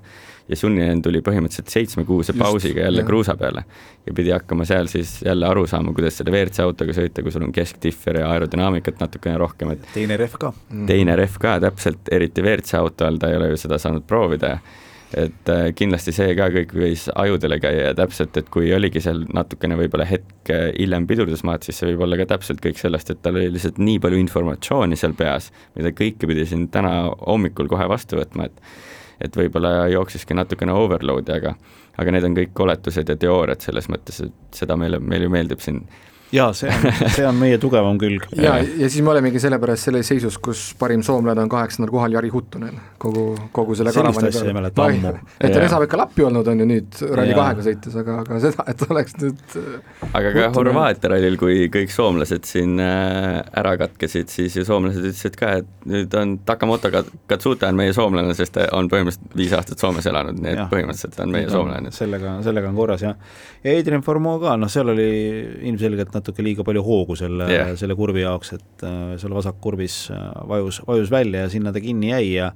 [0.50, 3.06] ja Sunninen tuli põhimõtteliselt seitsmekuuse pausiga jälle jah.
[3.06, 3.64] kruusa peale
[4.06, 7.46] ja pidi hakkama seal siis jälle aru saama, kuidas selle WRC autoga sõita, kui sul
[7.46, 10.52] on kesktiffer ja aerodünaamikat natukene rohkem, et teine rehv ka.
[10.86, 14.56] teine rehv ka, täpselt, eriti WRC auto all, ta ei ole ju seda saanud proovida
[14.56, 14.62] ja
[15.18, 19.24] et äh, kindlasti see ka kõik võis ajudele käia ja täpselt, et kui oligi seal
[19.34, 23.38] natukene võib-olla hetk hiljem pidurdusmaad, siis see võib olla ka täpselt kõik sellest, et tal
[23.40, 26.94] oli lihtsalt nii palju informatsiooni seal peas, mida kõike pidi siin täna
[27.26, 28.64] hommikul kohe vastu võtma, et
[29.20, 31.50] et võib-olla jooksiski natukene overload'i, aga
[32.00, 35.60] aga need on kõik oletused ja teooriad selles mõttes, et seda meile, meile ju meeldib
[35.60, 35.82] siin
[36.32, 38.26] jaa, see on, see on meie tugevam külg.
[38.36, 42.30] ja, ja siis me olemegi sellepärast selles seisus, kus parim soomlane on kaheksandal kohal Jari
[42.32, 43.24] Huttunen kogu,
[43.56, 44.30] kogu selle karavani
[44.76, 45.14] peale.
[45.40, 48.66] et ta on Esa-Pekka Lappi olnud, on ju nüüd Rally kahega sõites, aga, aga seda,
[48.70, 49.56] et oleks nüüd
[50.10, 55.38] aga ka Horvaatia rallil, kui kõik soomlased siin äh, ära katkesid, siis ju soomlased ütlesid
[55.40, 56.92] ka, et nüüd on Takamoto
[57.30, 61.18] Katsuta on meie soomlane, sest ta on põhimõtteliselt viis aastat Soomes elanud, nii et põhimõtteliselt
[61.24, 61.92] on meie soomlane.
[61.94, 63.18] sellega, sellega on korras, jah.
[63.64, 65.10] ja Adrian Formeau ka, noh, seal oli
[65.70, 70.30] ilmselgelt natuke liiga palju hoogu selle yeah., selle kurvi jaoks, et äh, seal vasakkurvis äh,
[70.50, 72.52] vajus, vajus välja ja sinna ta kinni jäi ja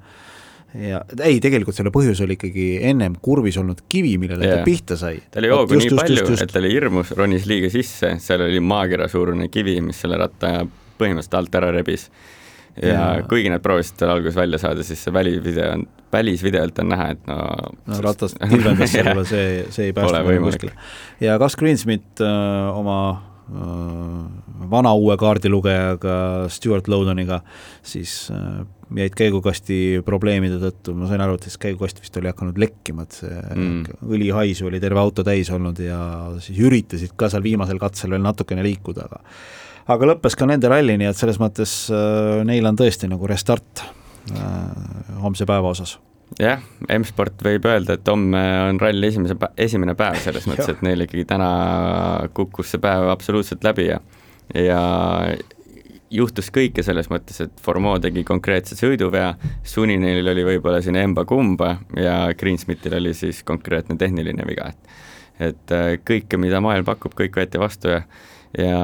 [0.74, 4.60] ja ei, tegelikult selle põhjus oli ikkagi ennem kurvis olnud kivi, millele yeah.
[4.60, 5.20] ta pihta sai.
[5.30, 8.62] ta oli hoogu nii just, palju, et ta oli hirmus, ronis liiga sisse, seal oli
[8.62, 10.56] maakera suurune kivi, mis selle ratta
[10.98, 12.08] põhimõtteliselt alt ära rebis.
[12.80, 16.90] ja, ja kuigi nad proovisid tal alguses välja saada, siis see välivideo on, välisvideolt on
[16.90, 17.38] näha, et no
[17.90, 20.74] no ratast tilvendas selle, see, see ei päästnud kuskile.
[21.22, 22.98] ja Gus Greensmith öö, oma
[24.70, 26.14] vana uue kaardilugejaga
[26.52, 27.40] Stewart Lowdoniga,
[27.84, 28.30] siis
[28.94, 33.18] jäid käigukasti probleemide tõttu, ma sain aru, et siis käigukast vist oli hakanud lekkima, et
[33.18, 34.00] see mm.
[34.08, 35.98] õlihaisu oli terve auto täis olnud ja
[36.44, 39.20] siis üritasid ka seal viimasel katsel veel natukene liikuda, aga
[39.94, 43.84] aga lõppes ka nende ralli, nii et selles mõttes äh, neil on tõesti nagu restart
[44.32, 45.98] äh, homse päeva osas
[46.40, 46.62] jah,
[46.98, 51.26] M-sport võib öelda, et homme on ralli esimese, esimene päev selles mõttes, et neil ikkagi
[51.30, 51.50] täna
[52.36, 54.00] kukkus see päev absoluutselt läbi ja
[54.54, 54.80] ja
[56.14, 59.32] juhtus kõike selles mõttes, et Formeau tegi konkreetse sõiduvea,
[59.66, 65.02] Suninil oli võib-olla siin emba-kumba ja Greensmithil oli siis konkreetne tehniline viga, et
[65.42, 68.04] et äh, kõike, mida maailm pakub, kõik võeti vastu ja
[68.58, 68.78] ja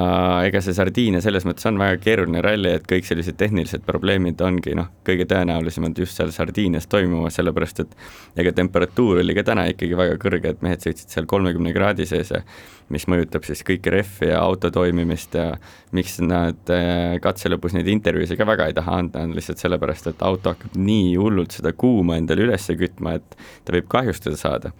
[0.46, 4.74] ega see Sardiinia selles mõttes on väga keeruline ralli, et kõik sellised tehnilised probleemid ongi
[4.74, 7.94] noh, kõige tõenäolisemad just seal Sardiinias toimumas, sellepärast et
[8.42, 12.34] ega temperatuur oli ka täna ikkagi väga kõrge, et mehed sõitsid seal kolmekümne kraadi sees
[12.34, 12.42] ja
[12.90, 15.52] mis mõjutab siis kõiki rehvi ja auto toimimist ja
[15.94, 20.10] miks nad äh, katse lõpus neid intervjuusid ka väga ei taha anda, on lihtsalt sellepärast,
[20.10, 24.72] et auto hakkab nii hullult seda kuuma endale üles kütma, et ta võib kahjustada saada.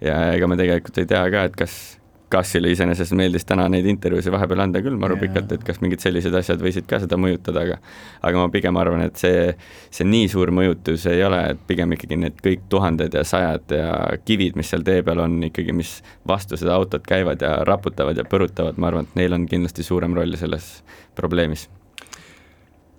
[0.00, 1.96] ja ega me tegelikult ei tea ka, et kas
[2.32, 6.34] Kassile iseenesest meeldis täna neid intervjuusid vahepeal anda küll maru pikalt, et kas mingid sellised
[6.34, 7.78] asjad võisid ka seda mõjutada, aga
[8.26, 9.52] aga ma pigem arvan, et see,
[9.94, 13.94] see nii suur mõjutus ei ole, et pigem ikkagi need kõik tuhanded ja sajad ja
[14.26, 18.26] kivid, mis seal tee peal on ikkagi, mis vastu seda autot käivad ja raputavad ja
[18.26, 20.80] põrutavad, ma arvan, et neil on kindlasti suurem roll selles
[21.14, 21.68] probleemis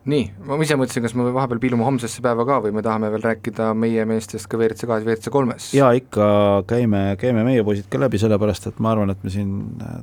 [0.08, 3.24] nii, ma ise mõtlesin, kas me vahepeal piilume homsesse päeva ka või me tahame veel
[3.26, 5.70] rääkida meie meestest ka WRC kahes, WRC kolmes?
[5.76, 6.28] jaa, ikka
[6.70, 9.52] käime, käime meie poisid ka läbi, sellepärast et ma arvan, et me siin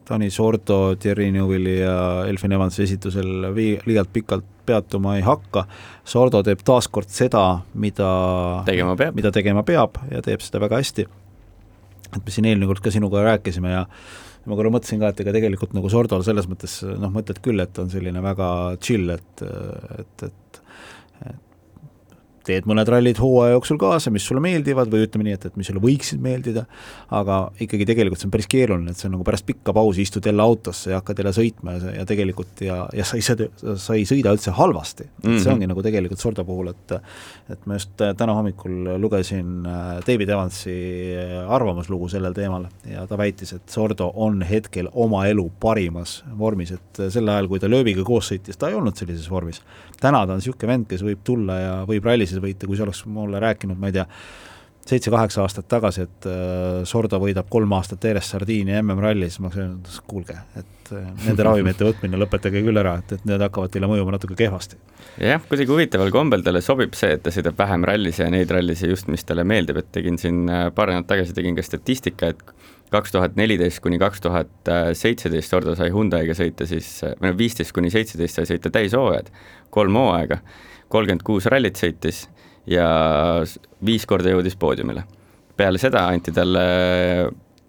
[0.08, 1.96] Taani Sordo, Thierry Neuville'i ja
[2.28, 5.64] Elfin Evansi esitusel vii-, liialt pikalt peatuma ei hakka,
[6.08, 8.10] Sordo teeb taaskord seda, mida
[8.68, 11.08] tegema peab, mida tegema peab ja teeb seda väga hästi.
[12.14, 13.86] et me siin eelmine kord ka sinuga rääkisime ja
[14.46, 17.78] ma korra mõtlesin ka, et ega tegelikult nagu Sordol selles mõttes noh, mõtled küll, et
[17.80, 18.48] on selline väga
[18.85, 19.44] chill, et,
[20.00, 20.61] et, et
[22.46, 25.68] teed mõned rallid hooaja jooksul kaasa, mis sulle meeldivad või ütleme nii, et, et mis
[25.70, 26.66] sulle võiksid meeldida,
[27.14, 30.26] aga ikkagi tegelikult see on päris keeruline, et see on nagu pärast pikka pausi istud
[30.26, 34.07] jälle autosse ja hakkad jälle sõitma ja, ja tegelikult ja, ja sa ei, sa ei
[34.09, 35.22] sõida üldse halvasti mm.
[35.24, 35.42] -hmm.
[35.42, 36.98] see ongi nagu tegelikult Sordo puhul, et
[37.50, 40.74] et ma just äh, täna hommikul lugesin äh, David Evansi
[41.16, 46.72] äh, arvamuslugu sellel teemal ja ta väitis, et Sordo on hetkel oma elu parimas vormis,
[46.72, 49.61] et sel ajal, kui ta lööbiga koos sõitis, ta ei olnud sellises vormis.
[50.00, 52.86] täna ta on niisugune vend, kes võib tulla ja võib rallis Eestis võita, kui sa
[52.86, 54.04] oleks mulle rääkinud, ma ei tea,
[54.84, 59.60] seitse-kaheksa aastat tagasi, et äh, Sordo võidab kolm aastat järjest Sardiinia MM-ralli, siis ma oleks
[59.62, 63.88] öelnud, kuulge, et äh, nende ravimite võtmine lõpetage küll ära, et, et need hakkavad teile
[63.88, 64.76] mõjuma natuke kehvasti.
[65.24, 68.84] jah, kuidagi huvitaval kombel talle sobib see, et ta sõidab vähem rallis ja neid rallis
[68.84, 72.44] just, mis talle meeldib, et tegin siin äh, paar nädalat tagasi tegin ka statistika, et
[72.92, 77.72] kaks tuhat neliteist kuni kaks tuhat seitseteist Sordo sai Hyundai'ga sõita siis, või noh, viisteist
[77.74, 79.32] kuni seitseteist sai sõita täishooajad,
[79.74, 80.42] kolm hooaega
[80.94, 82.24] kolmkümmend kuus rallit sõitis
[82.70, 82.87] ja
[83.85, 85.04] viis korda jõudis poodiumile.
[85.57, 86.62] peale seda anti talle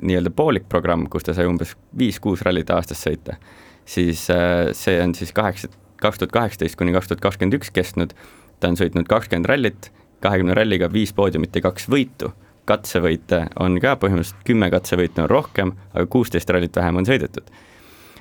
[0.01, 3.37] nii-öelda poolik programm, kus ta sai umbes viis-kuus rallit aastas sõita,
[3.85, 5.69] siis äh, see on siis kaheksa,
[6.01, 8.15] kaks tuhat kaheksateist kuni kaks tuhat kakskümmend üks kestnud,
[8.59, 9.91] ta on sõitnud kakskümmend rallit,
[10.25, 12.33] kahekümne ralliga viis poodiumit ja kaks võitu,
[12.65, 17.53] katsevõite on ka põhimõtteliselt kümme katsevõitu on rohkem, aga kuusteist rallit vähem on sõidetud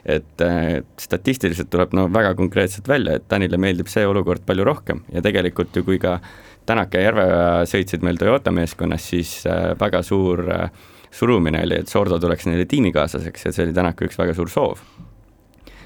[0.05, 5.05] et äh, statistiliselt tuleb no väga konkreetselt välja, et Tanile meeldib see olukord palju rohkem
[5.13, 6.19] ja tegelikult ju kui ka
[6.65, 10.71] Tänak ja Järveoja sõitsid meil Toyota meeskonnas, siis äh, väga suur äh,
[11.15, 14.81] surumine oli, et Sordo tuleks neile tiimikaaslaseks ja see oli Tänaku üks väga suur soov.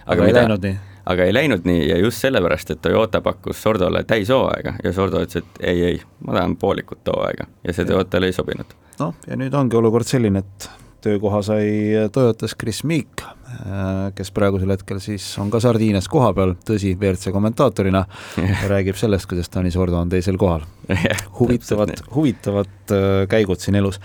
[0.07, 0.78] aga, aga ei mida, läinud nii?
[1.12, 5.44] aga ei läinud nii ja just sellepärast, et Toyota pakkus Sordole täishooaega ja Sordo ütles,
[5.44, 8.76] et ei, ei, ma tahan poolikut hooaega ja see Toyotale ei sobinud.
[9.00, 10.70] noh, ja nüüd ongi olukord selline, et
[11.04, 11.68] töökoha sai
[12.12, 18.04] Toyotas Chris Meek, äh, kes praegusel hetkel siis on ka Sardiinias kohapeal, tõsi, WRC kommentaatorina
[18.38, 21.26] yeah., räägib sellest, kuidas Tanis Ordo on teisel kohal yeah,.
[21.40, 24.00] huvitavad, huvitavad äh, käigud siin elus.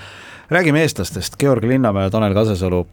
[0.54, 2.84] räägime eestlastest, Georg Linnamäe ja Tanel Kasesalu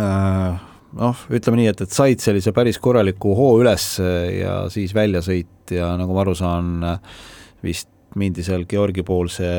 [0.00, 0.60] äh,
[1.00, 3.94] noh, ütleme nii, et, et said sellise päris korraliku hoo üles
[4.34, 6.76] ja siis väljasõit ja nagu ma aru saan,
[7.62, 9.50] vist mindi seal Georgi poolse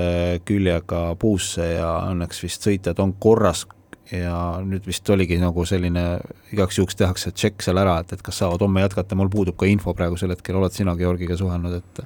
[0.48, 3.66] küljega puusse ja õnneks vist sõitjad on korras
[4.12, 4.36] ja
[4.66, 6.04] nüüd vist oligi nagu selline,
[6.52, 9.70] igaks juhuks tehakse tšekk seal ära, et, et kas saavad homme jätkata, mul puudub ka
[9.70, 12.04] info praegusel hetkel, oled sina Georgiga suhelnud, et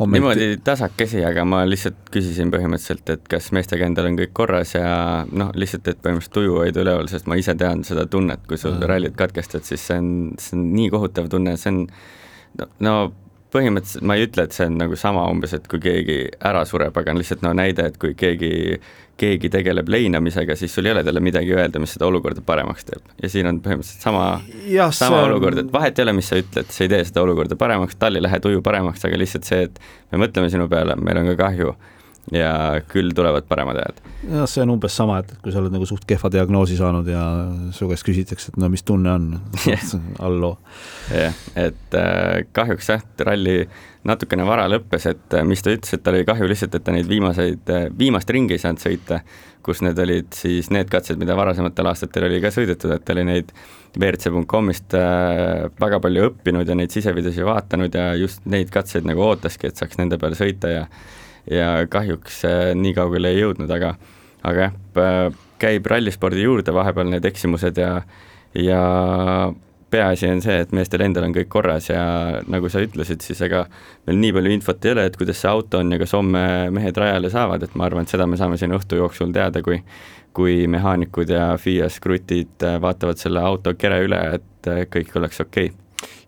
[0.00, 4.74] homme niimoodi tasakesi, aga ma lihtsalt küsisin põhimõtteliselt, et kas meestega endal on kõik korras
[4.74, 4.88] ja
[5.30, 8.74] noh, lihtsalt, et põhimõtteliselt tuju hoida üleval, sest ma ise tean seda tunnet, kui sul
[8.74, 8.88] Mm.
[8.90, 11.84] rallid katkestad, siis see on, see on nii kohutav tunne, see on
[12.58, 12.96] no, no
[13.54, 16.96] põhimõtteliselt ma ei ütle, et see on nagu sama umbes, et kui keegi ära sureb,
[16.98, 18.50] aga on lihtsalt no näide, et kui keegi,
[19.20, 23.08] keegi tegeleb leinamisega, siis sul ei ole talle midagi öelda, mis seda olukorda paremaks teeb.
[23.22, 24.26] ja siin on põhimõtteliselt sama,
[24.96, 27.98] sama olukord, et vahet ei ole, mis sa ütled, see ei tee seda olukorda paremaks,
[28.00, 31.30] tal ei lähe tuju paremaks, aga lihtsalt see, et me mõtleme sinu peale, meil on
[31.32, 31.74] ka kahju
[32.32, 34.02] ja küll tulevad paremad ajad.
[34.30, 37.24] jah, see on umbes sama, et kui sa oled nagu suht kehva diagnoosi saanud ja
[37.76, 39.26] su käest küsitakse, et no mis tunne on
[40.26, 40.56] alloo.
[41.12, 43.64] jah, et äh, kahjuks jah, ralli
[44.08, 46.94] natukene vara lõppes, et äh, mis ta ütles, et tal oli kahju lihtsalt, et ta
[46.94, 49.20] neid viimaseid, viimast ringi ei saanud sõita,
[49.64, 53.24] kus need olid siis need katsed, mida varasematel aastatel oli ka sõidetud, et ta oli
[53.28, 53.52] neid
[53.96, 59.70] WRC.com'ist äh, väga palju õppinud ja neid sisevideosi vaatanud ja just neid katseid nagu ootaski,
[59.70, 60.88] et saaks nende peale sõita ja
[61.50, 63.94] ja kahjuks äh, nii kaugele ei jõudnud, aga
[64.44, 68.02] aga jah, käib rallispordi juurde vahepeal need eksimused ja
[68.54, 68.80] ja
[69.94, 72.02] peaasi on see, et meestel endal on kõik korras ja
[72.50, 73.64] nagu sa ütlesid, siis ega
[74.08, 76.42] meil nii palju infot ei ole, et kuidas see auto on ja kas homme
[76.74, 79.82] mehed rajale saavad, et ma arvan, et seda me saame siin õhtu jooksul teada, kui
[80.34, 85.83] kui mehaanikud ja FIA skrutid vaatavad selle auto kere üle, et kõik oleks okei okay.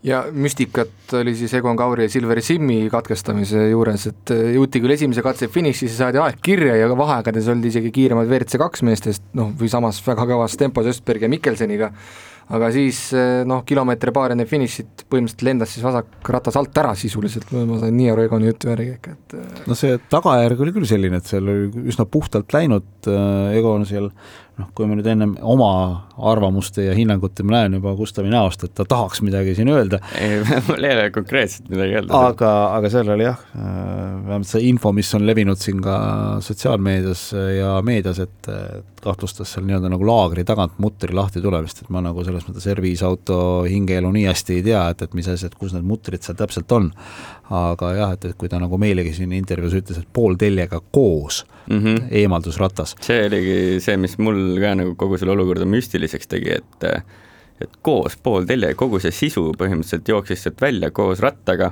[0.06, 5.24] Ja müstikat oli siis Egon Kauri ja Silver Simmi katkestamise juures, et jõuti küll esimese
[5.24, 9.72] katse finišisse, saadi aeg kirja ja vaheaegades oldi isegi kiiremad WRC kaks meestest, noh, või
[9.72, 11.90] samas väga kõvas tempos Östberg ja Mikkelseniga,
[12.54, 13.00] aga siis
[13.48, 17.96] noh, kilomeeter paar enne finišit põhimõtteliselt lendas siis vasak ratas alt ära sisuliselt, ma sain
[17.98, 21.50] nii aru Egoni jutu järgi ikka, et no see tagajärg oli küll selline, et seal
[21.50, 23.10] oli üsna puhtalt läinud,
[23.56, 24.12] Egon seal
[24.56, 25.70] noh, kui me nüüd ennem oma
[26.16, 30.00] arvamuste ja hinnangute, ma näen juba Gustavi näost, et ta tahaks midagi siin öelda.
[30.20, 32.22] ei, mul ei ole konkreetselt midagi öelda.
[32.30, 35.96] aga, aga seal oli jah, vähemalt see info, mis on levinud siin ka
[36.44, 38.52] sotsiaalmeedias ja meedias, et
[39.06, 43.38] kahtlustas seal nii-öelda nagu laagri tagant mutri lahti tulemist, et ma nagu selles mõttes serviisauto
[43.68, 46.90] hingeelu nii hästi ei tea, et, et mis et kus need mutrid seal täpselt on.
[47.46, 51.78] aga jah, et, et kui ta nagu meilegi siin intervjuus ütles, et poolteljega koos mm
[51.78, 52.02] -hmm.
[52.10, 52.96] eemaldus ratas.
[53.00, 56.90] see oligi see, mis mul ka nagu kogu selle olukorda müstiliseks tegi, et
[57.56, 61.70] et koos pooltelje, kogu see sisu põhimõtteliselt jooksis sealt välja koos rattaga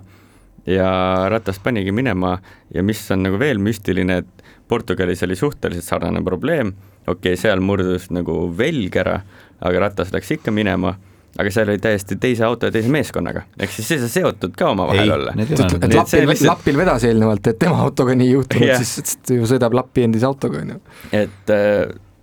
[0.64, 0.88] ja
[1.28, 2.38] ratas panigi minema
[2.72, 6.72] ja mis on nagu veel müstiline, et Portugalis oli suhteliselt sarnane probleem,
[7.04, 9.18] okei okay,, seal murdus nagu velg ära,
[9.60, 10.94] aga ratas läks ikka minema
[11.38, 14.54] aga seal oli täiesti teise auto ja teise meeskonnaga, ehk siis see ei saa seotud
[14.58, 15.34] ka omavahel olla.
[15.34, 16.46] et Lappil, lihtsalt...
[16.46, 20.62] Lappil vedas eelnevalt, et tema autoga nii juhtunud yeah., siis ju sõidab Lappi endise autoga,
[20.62, 20.80] on ju.
[21.24, 21.82] et äh,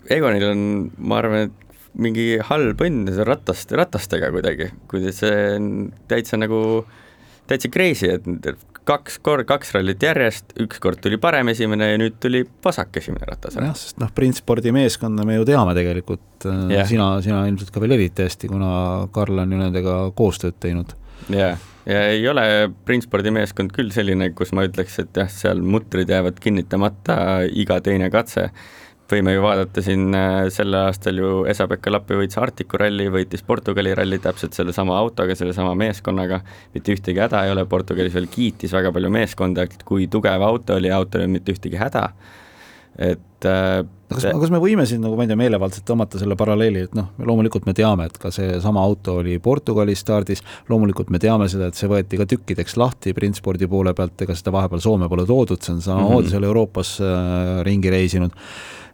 [0.10, 0.64] Egonil on,
[0.98, 5.72] ma arvan, et mingi halb õnn ratast, ratastega kuidagi, kuidas see on
[6.10, 6.62] täitsa nagu,
[7.50, 12.42] täitsa crazy, et kaks kord, kaks rallit järjest, ükskord tuli parem esimene ja nüüd tuli
[12.66, 17.44] vasak esimene ratas jah, sest noh, sprintspordi meeskonda me ju teame tegelikult yeah., sina, sina
[17.50, 18.72] ilmselt ka veel eriti hästi, kuna
[19.14, 20.96] Karl on ju nendega koostööd teinud.
[21.30, 26.10] jah, ja ei ole sprintspordi meeskond küll selline, kus ma ütleks, et jah, seal mutrid
[26.10, 27.18] jäävad kinnitamata
[27.52, 28.50] iga teine katse
[29.12, 30.16] võime ju vaadata siin
[30.54, 35.74] sel aastal ju Esa-Pekka Lappi võitis Arcticu ralli, võitis Portugali ralli täpselt sellesama autoga, sellesama
[35.80, 36.42] meeskonnaga,
[36.76, 40.92] mitte ühtegi häda ei ole, Portugalis veel kiitis väga palju meeskonda, kui tugev auto oli,
[40.92, 42.08] autol ei olnud mitte ühtegi häda,
[43.12, 46.86] et äh, kas, kas me võime siin nagu ma ei tea, meelevaldselt tõmmata selle paralleeli,
[46.88, 51.48] et noh, loomulikult me teame, et ka seesama auto oli Portugali stardis, loomulikult me teame
[51.52, 55.26] seda, et see võeti ka tükkideks lahti printspordi poole pealt, ega seda vahepeal Soome pole
[55.30, 56.32] toodud, see on samamoodi mm -hmm.
[56.36, 58.32] seal Euroopas äh, ringi reisinud.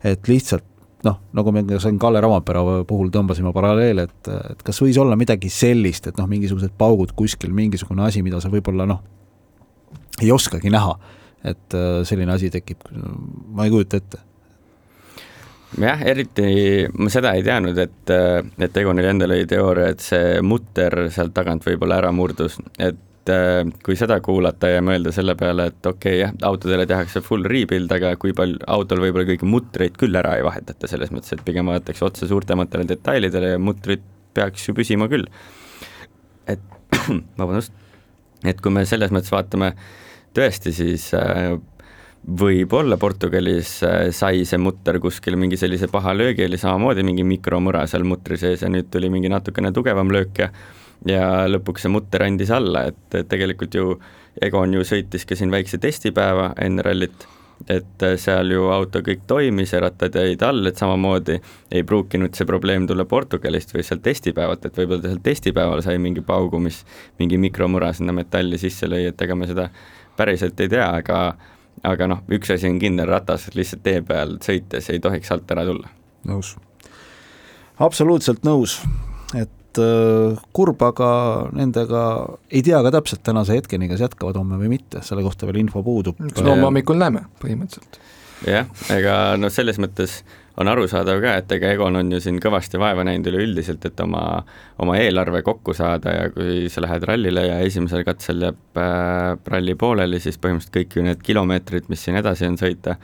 [0.04, 0.64] Et lihtsalt
[1.04, 5.50] noh, nagu me siin Kalle Ramapära puhul tõmbasime paralleele, et, et kas võis olla midagi
[5.50, 9.04] sellist, et noh, mingisugused paugud kuskil, mingisugune asi, mida sa võib-olla noh,
[10.22, 10.98] ei oskagi näha,
[11.46, 12.82] et selline asi tekib,
[13.54, 14.18] ma ei kujuta ette
[15.76, 18.14] jah, eriti ma seda ei teadnud, et,
[18.64, 23.04] et Egonil endal oli teooria, et see mutter sealt tagant võib-olla ära murdus, et
[23.84, 27.92] kui seda kuulata ja mõelda selle peale, et okei okay,, jah, autodele tehakse full rebuild,
[27.92, 31.68] aga kui palju, autol võib-olla kõiki mutreid küll ära ei vahetata, selles mõttes, et pigem
[31.68, 34.06] vaadatakse otsa suurtematele detailidele ja mutrid
[34.38, 35.28] peaks ju püsima küll.
[36.48, 36.64] et
[37.40, 37.74] vabandust,
[38.48, 39.74] et kui me selles mõttes vaatame
[40.38, 41.58] tõesti, siis äh,
[42.28, 43.78] võib-olla Portugalis
[44.12, 48.66] sai see mutter kuskil mingi sellise paha löögi, oli samamoodi mingi mikromüra seal mutri sees
[48.66, 50.52] ja nüüd tuli mingi natukene tugevam löök ja
[51.06, 53.98] ja lõpuks see mutter andis alla, et tegelikult ju
[54.42, 57.26] Egon ju sõitis ka siin väikse testipäeva enne rallit,
[57.74, 61.40] et seal ju auto kõik toimis ja rattad jäid all, et samamoodi
[61.74, 65.98] ei pruukinud see probleem tulla Portugalist või sealt testipäevalt, et võib-olla ta seal testipäeval sai
[66.02, 66.84] mingi paugu, mis
[67.18, 69.72] mingi mikromüra sinna metalli sisse lõi, et ega me seda
[70.18, 71.22] päriselt ei tea, aga
[71.86, 75.66] aga noh, üks asi on kindel, ratas lihtsalt tee peal sõites ei tohiks alt ära
[75.68, 75.92] tulla.
[76.28, 76.56] nõus.
[77.84, 78.80] absoluutselt nõus,
[79.38, 81.12] et äh, kurb, aga
[81.58, 82.04] nendega
[82.50, 85.84] ei tea ka täpselt tänase hetkeni, kas jätkavad homme või mitte, selle kohta veel info
[85.86, 86.20] puudub.
[86.30, 88.02] eks me homme hommikul näeme põhimõtteliselt.
[88.48, 90.22] jah, ega noh, selles mõttes
[90.58, 94.24] on arusaadav ka, et ega Egon on ju siin kõvasti vaeva näinud üleüldiselt, et oma,
[94.82, 99.78] oma eelarve kokku saada ja kui sa lähed rallile ja esimesel katsel jääb äh, ralli
[99.78, 102.98] pooleli, siis põhimõtteliselt kõik ju need kilomeetrid, mis siin edasi on sõita,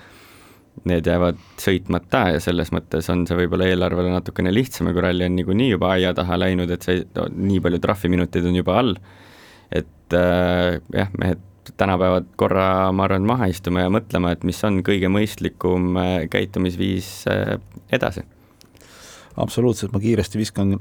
[0.90, 5.38] need jäävad sõitmata ja selles mõttes on see võib-olla eelarvele natukene lihtsam kui ralli on
[5.38, 8.96] niikuinii juba aia taha läinud, et see no, nii palju trahviminuteid on juba all,
[9.70, 14.82] et äh, jah, mehed tänapäevad korra, ma arvan, maha istuma ja mõtlema, et mis on
[14.86, 17.58] kõige mõistlikum äh, käitumisviis äh,
[17.92, 18.26] edasi.
[19.38, 20.78] absoluutselt, ma kiiresti viskan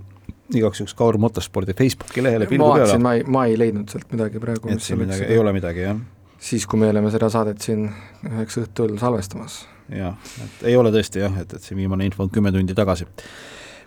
[0.55, 2.87] igaks juhuks Kaur Motorspordi Facebooki lehele pilgu ma peale.
[2.87, 4.69] vaatasin, ma ei, ma ei leidnud sealt midagi praegu.
[4.73, 6.03] et siin midagi, ei ole midagi, jah?
[6.39, 7.87] siis, kui me oleme seda saadet siin
[8.29, 9.63] üheks õhtul salvestamas.
[9.93, 13.09] jah, et ei ole tõesti jah, et, et see viimane info on kümme tundi tagasi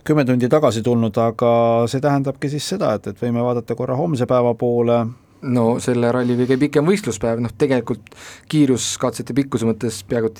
[0.06, 1.52] kümme tundi tagasi tulnud, aga
[1.89, 5.00] see tähendabki siis seda, et, et võime vaadata korra homse päeva poole,
[5.46, 8.16] no selle ralli kõige pikem võistluspäev, noh tegelikult
[8.52, 10.32] kiiruskatsete pikkuse mõttes peaaegu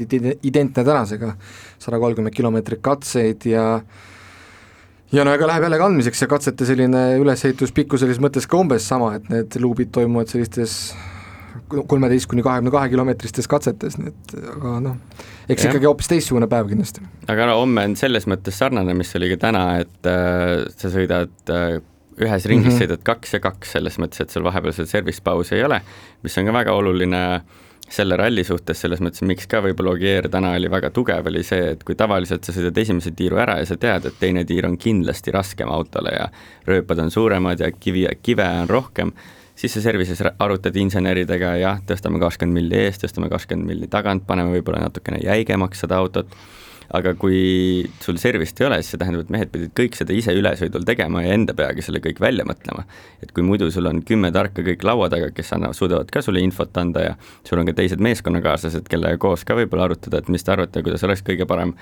[0.48, 1.34] identne tänasega,
[1.82, 3.66] sada kolmkümmend kilomeetrit katseid ja
[5.14, 9.14] ja no ega läheb jälle kandmiseks ja katsete selline ülesehitus pikkuselises mõttes ka umbes sama,
[9.20, 10.96] et need luubid toimuvad sellistes
[11.66, 14.98] kolmeteist kuni kahekümne kahe kilomeetristes katsetes, nii et aga noh,
[15.48, 15.72] eks ja.
[15.72, 17.04] ikkagi hoopis teistsugune päev kindlasti.
[17.32, 21.54] aga no homme on selles mõttes sarnane, mis oli ka täna, et äh, sa sõidad
[21.54, 21.78] äh,
[22.22, 22.82] ühes ringis mm -hmm.
[22.84, 25.82] sõidad kaks ja kaks, selles mõttes, et sul vahepeal seda service pausi ei ole,
[26.24, 27.22] mis on ka väga oluline
[27.90, 31.72] selle ralli suhtes, selles mõttes, miks ka võib-olla Ogier täna oli väga tugev, oli see,
[31.76, 34.78] et kui tavaliselt sa sõidad esimese tiiru ära ja sa tead, et teine tiir on
[34.78, 36.30] kindlasti raskem autole ja
[36.68, 39.14] rööpad on suuremad ja kivi, kive on rohkem,
[39.56, 44.58] siis sa service'is arutad inseneridega, jah, tõstame kakskümmend milli eest, tõstame kakskümmend milli tagant, paneme
[44.58, 46.34] võib-olla natukene jäigemaks seda autot
[46.94, 50.36] aga kui sul servist ei ole, siis see tähendab, et mehed pidid kõik seda ise
[50.36, 52.86] ülesõidul tegema ja enda peaga selle kõik välja mõtlema.
[53.24, 56.44] et kui muidu sul on kümme tarka kõik laua taga, kes annavad, suudavad ka sulle
[56.44, 60.44] infot anda ja sul on ka teised meeskonnakaaslased, kellega koos ka võib-olla arutada, et mis
[60.44, 61.74] te arvate, kuidas oleks kõige parem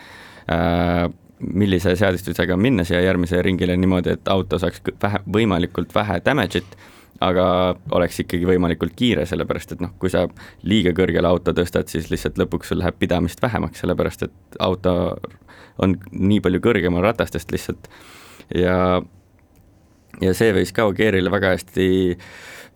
[0.51, 6.77] äh, millise seadistusega minna siia järgmisele ringile niimoodi, et auto saaks vähe, võimalikult vähe damage'it
[7.21, 7.45] aga
[7.95, 10.25] oleks ikkagi võimalikult kiire, sellepärast et noh, kui sa
[10.67, 14.95] liiga kõrgele auto tõstad, siis lihtsalt lõpuks sul läheb pidamist vähemaks, sellepärast et auto
[15.83, 17.89] on nii palju kõrgemal ratastest lihtsalt.
[18.55, 19.01] Ja
[20.21, 21.87] ja see võis ka Ogierile väga hästi,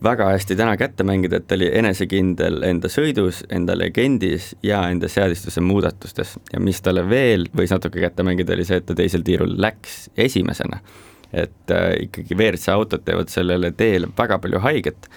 [0.04, 5.10] väga hästi täna kätte mängida, et ta oli enesekindel enda sõidus, enda legendis ja enda
[5.12, 6.38] seadistuse muudatustes.
[6.54, 10.08] Ja mis talle veel võis natuke kätte mängida, oli see, et ta teisel tiirul läks
[10.18, 10.82] esimesena
[11.34, 15.10] et äh, ikkagi WRC autod teevad sellele teele väga palju haiget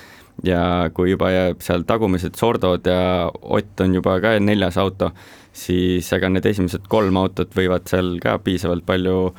[0.46, 5.10] ja kui juba jääb seal tagumised Sordod ja Ott on juba ka neljas auto,
[5.52, 9.32] siis ega need esimesed kolm autot võivad seal ka piisavalt palju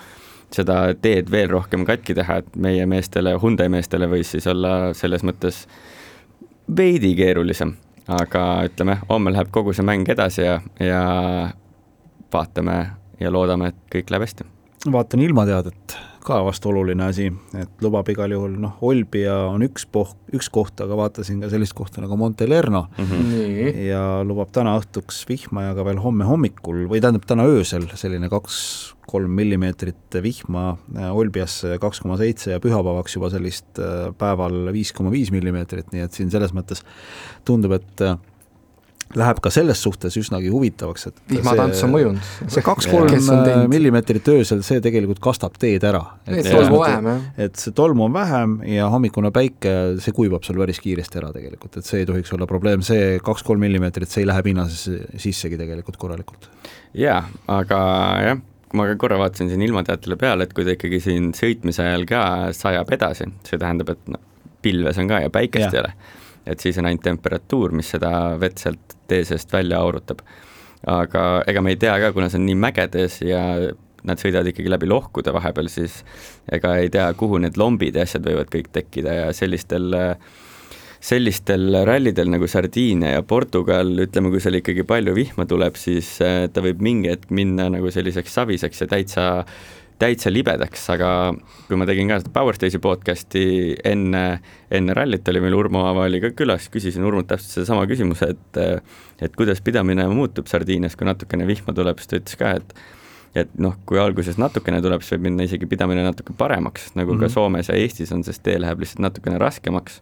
[0.52, 5.24] seda teed veel rohkem katki teha, et meie meestele, Hyundai meestele võis siis olla selles
[5.24, 5.64] mõttes
[6.68, 7.74] veidi keerulisem,
[8.12, 11.02] aga ütleme, homme läheb kogu see mäng edasi ja, ja
[12.34, 12.78] vaatame
[13.22, 14.48] ja loodame, et kõik läheb hästi.
[14.92, 20.14] vaatan ilmateadet ka vast oluline asi, et lubab igal juhul noh, Olbia on üks poh-,
[20.36, 23.82] üks koht, aga vaatasin ka sellist kohta nagu Montelerno mm -hmm.
[23.88, 28.30] ja lubab täna õhtuks vihma ja ka veel homme hommikul või tähendab, täna öösel selline
[28.30, 30.78] kaks-kolm millimeetrit vihma,
[31.12, 36.06] Olbiasse kaks koma seitse ja pühapäevaks juba sellist äh, päeval viis koma viis millimeetrit, nii
[36.06, 36.86] et siin selles mõttes
[37.46, 38.18] tundub, et äh,
[39.18, 42.30] läheb ka selles suhtes üsnagi huvitavaks, et vihmatants on mõjunud.
[42.52, 46.04] see kaks-kolm millimeetrit öösel, see tegelikult kastab teed ära.
[46.28, 47.26] et tolmu vähem, jah.
[47.48, 51.80] et see tolmu on vähem ja hommikune päike, see kuivab sul päris kiiresti ära tegelikult,
[51.82, 56.00] et see ei tohiks olla probleem, see kaks-kolm millimeetrit, see ei lähe pinnasesse sissegi tegelikult
[56.02, 56.50] korralikult.
[56.98, 57.82] jaa, aga
[58.28, 58.42] jah,
[58.78, 62.24] ma ka korra vaatasin siin ilmateatele peale, et kui ta ikkagi siin sõitmise ajal ka
[62.56, 64.24] sajab edasi, see tähendab, et noh,
[64.62, 65.94] pilves on ka ja päikest ei ole
[66.46, 68.12] et siis on ainult temperatuur, mis seda
[68.42, 70.24] vett sealt tee seest välja aurutab.
[70.88, 73.42] aga ega me ei tea ka, kuna see on nii mägedes ja
[74.04, 76.00] nad sõidavad ikkagi läbi lohkude vahepeal, siis
[76.52, 79.94] ega ei tea, kuhu need lombid ja asjad võivad kõik tekkida ja sellistel
[81.02, 86.46] sellistel rallidel nagu Sardiinia ja Portugal, ütleme, kui seal ikkagi palju vihma tuleb, siis äh,
[86.54, 89.26] ta võib mingi hetk minna nagu selliseks saviseks ja täitsa
[90.02, 91.10] täitsa libedaks, aga
[91.68, 93.44] kui ma tegin ka seda Power Stage'i podcast'i
[93.88, 94.24] enne,
[94.74, 98.62] enne rallit oli meil Urmo Aava oli ka külas, küsisin Urmult täpselt sedasama küsimuse, et
[99.22, 102.76] et kuidas pidamine muutub Sardiinias, kui natukene vihma tuleb, siis ta ütles ka, et
[103.36, 107.18] et noh, kui alguses natukene tuleb, siis võib minna isegi pidamine natuke paremaks, nagu mm
[107.18, 107.22] -hmm.
[107.22, 107.34] ka mhm.
[107.34, 110.02] Soomes ja Eestis on, sest tee läheb lihtsalt natukene raskemaks.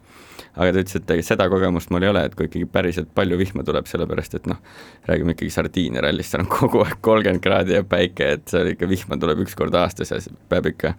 [0.56, 3.66] Aga ta ütles, et seda kogemust mul ei ole, et kui ikkagi päriselt palju vihma
[3.68, 4.62] tuleb, sellepärast et noh,
[5.10, 8.90] räägime ikkagi Sardiinia rallist, seal on kogu aeg kolmkümmend kraadi ja päike, et seal ikka
[8.90, 10.22] vihma tuleb üks kord aastas ja
[10.52, 10.96] peab ikka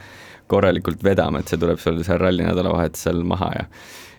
[0.50, 3.66] korralikult vedama, et see tuleb sul seal ralli nädalavahetusel maha ja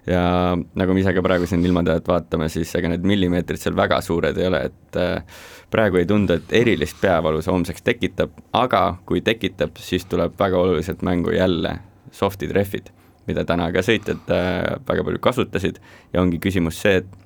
[0.07, 0.22] ja
[0.57, 4.38] nagu me ise ka praegu siin ilmateadet vaatame, siis ega need millimeetrid seal väga suured
[4.39, 5.43] ei ole, et äh,
[5.74, 10.57] praegu ei tundu, et erilist peavalu see homseks tekitab, aga kui tekitab, siis tuleb väga
[10.57, 11.78] oluliselt mängu jälle
[12.15, 12.89] soft'id rehvid,
[13.28, 15.82] mida täna ka sõitjad äh, väga palju kasutasid
[16.13, 17.19] ja ongi küsimus see, et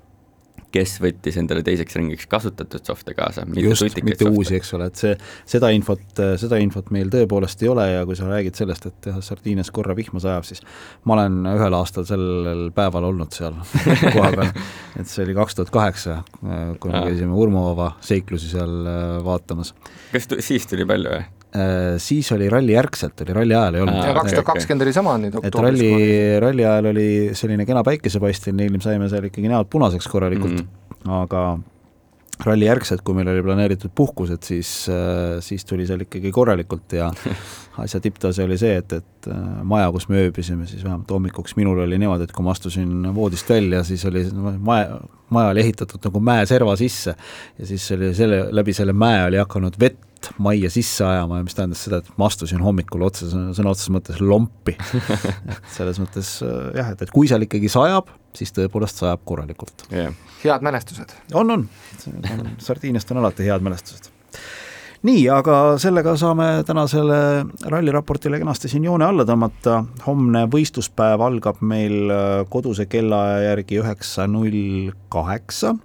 [0.75, 4.99] kes võttis endale teiseks ringiks kasutatud soft'e kaasa, mitte just, mitte uusi, eks ole, et
[4.99, 5.13] see,
[5.55, 6.03] seda infot,
[6.41, 10.21] seda infot meil tõepoolest ei ole ja kui sa räägid sellest, et Sardiinias korra vihma
[10.23, 10.63] sajab, siis
[11.07, 13.55] ma olen ühel aastal sellel päeval olnud seal
[14.17, 14.51] kohapeal,
[14.99, 19.73] et see oli kaks tuhat kaheksa, kui me käisime Urmova seiklusi seal äh, vaatamas.
[20.11, 21.23] kas siis tuli palju või?
[21.55, 24.01] Äh, siis oli ralli järgselt, oli ralli ajal ei olnud.
[24.01, 25.53] ja kaks tuhat kakskümmend oli sama nüüd oktoobris.
[25.53, 30.57] et ralli, ralli ajal oli selline kena päikesepaisteline ilm, saime seal ikkagi näod punaseks korralikult
[30.57, 30.67] mm,
[31.05, 31.13] -hmm.
[31.21, 31.45] aga
[32.43, 37.07] ralli järgselt, kui meil oli planeeritud puhkused, siis, äh, siis tuli seal ikkagi korralikult ja
[37.83, 41.79] asja tipptase oli see, et, et äh, maja, kus me ööbisime, siis vähemalt hommikuks minul
[41.85, 44.25] oli niimoodi, et kui ma astusin voodist välja, siis oli
[44.59, 44.99] maja,
[45.33, 47.15] maja oli ehitatud nagu mäeserva sisse.
[47.59, 51.55] Ja siis oli selle, läbi selle mäe oli hakanud vett majja sisse ajama ja mis
[51.57, 54.73] tähendas seda, et ma astusin hommikul otse, sõna otseses mõttes lompi.
[55.51, 59.85] Et selles mõttes äh, jah, et, et kui seal ikkagi sajab, siis tõepoolest sajab korralikult.
[59.93, 60.15] Yeah..
[60.41, 61.13] head mälestused?
[61.33, 61.67] on, on,
[62.61, 64.09] Sardiiniast on alati head mälestused
[65.05, 67.17] nii, aga sellega saame tänasele
[67.71, 74.25] ralliraportile kenasti siin joone alla tõmmata, homne võistluspäev algab meil äh, koduse kellaaja järgi üheksa
[74.31, 75.75] null kaheksa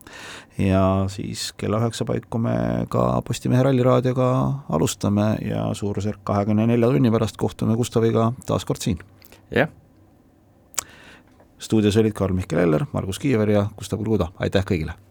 [0.60, 2.54] ja siis kella üheksa paiku me
[2.92, 4.30] ka Postimehe Ralliraadioga
[4.68, 8.98] alustame ja suurusjärk kahekümne nelja tunni pärast kohtume Gustaviga taas kord siin.
[9.50, 9.68] jah.
[11.58, 15.09] stuudios olid Karl-Mihkel Eller, Margus Kiiver ja Gustav Kruda, aitäh kõigile!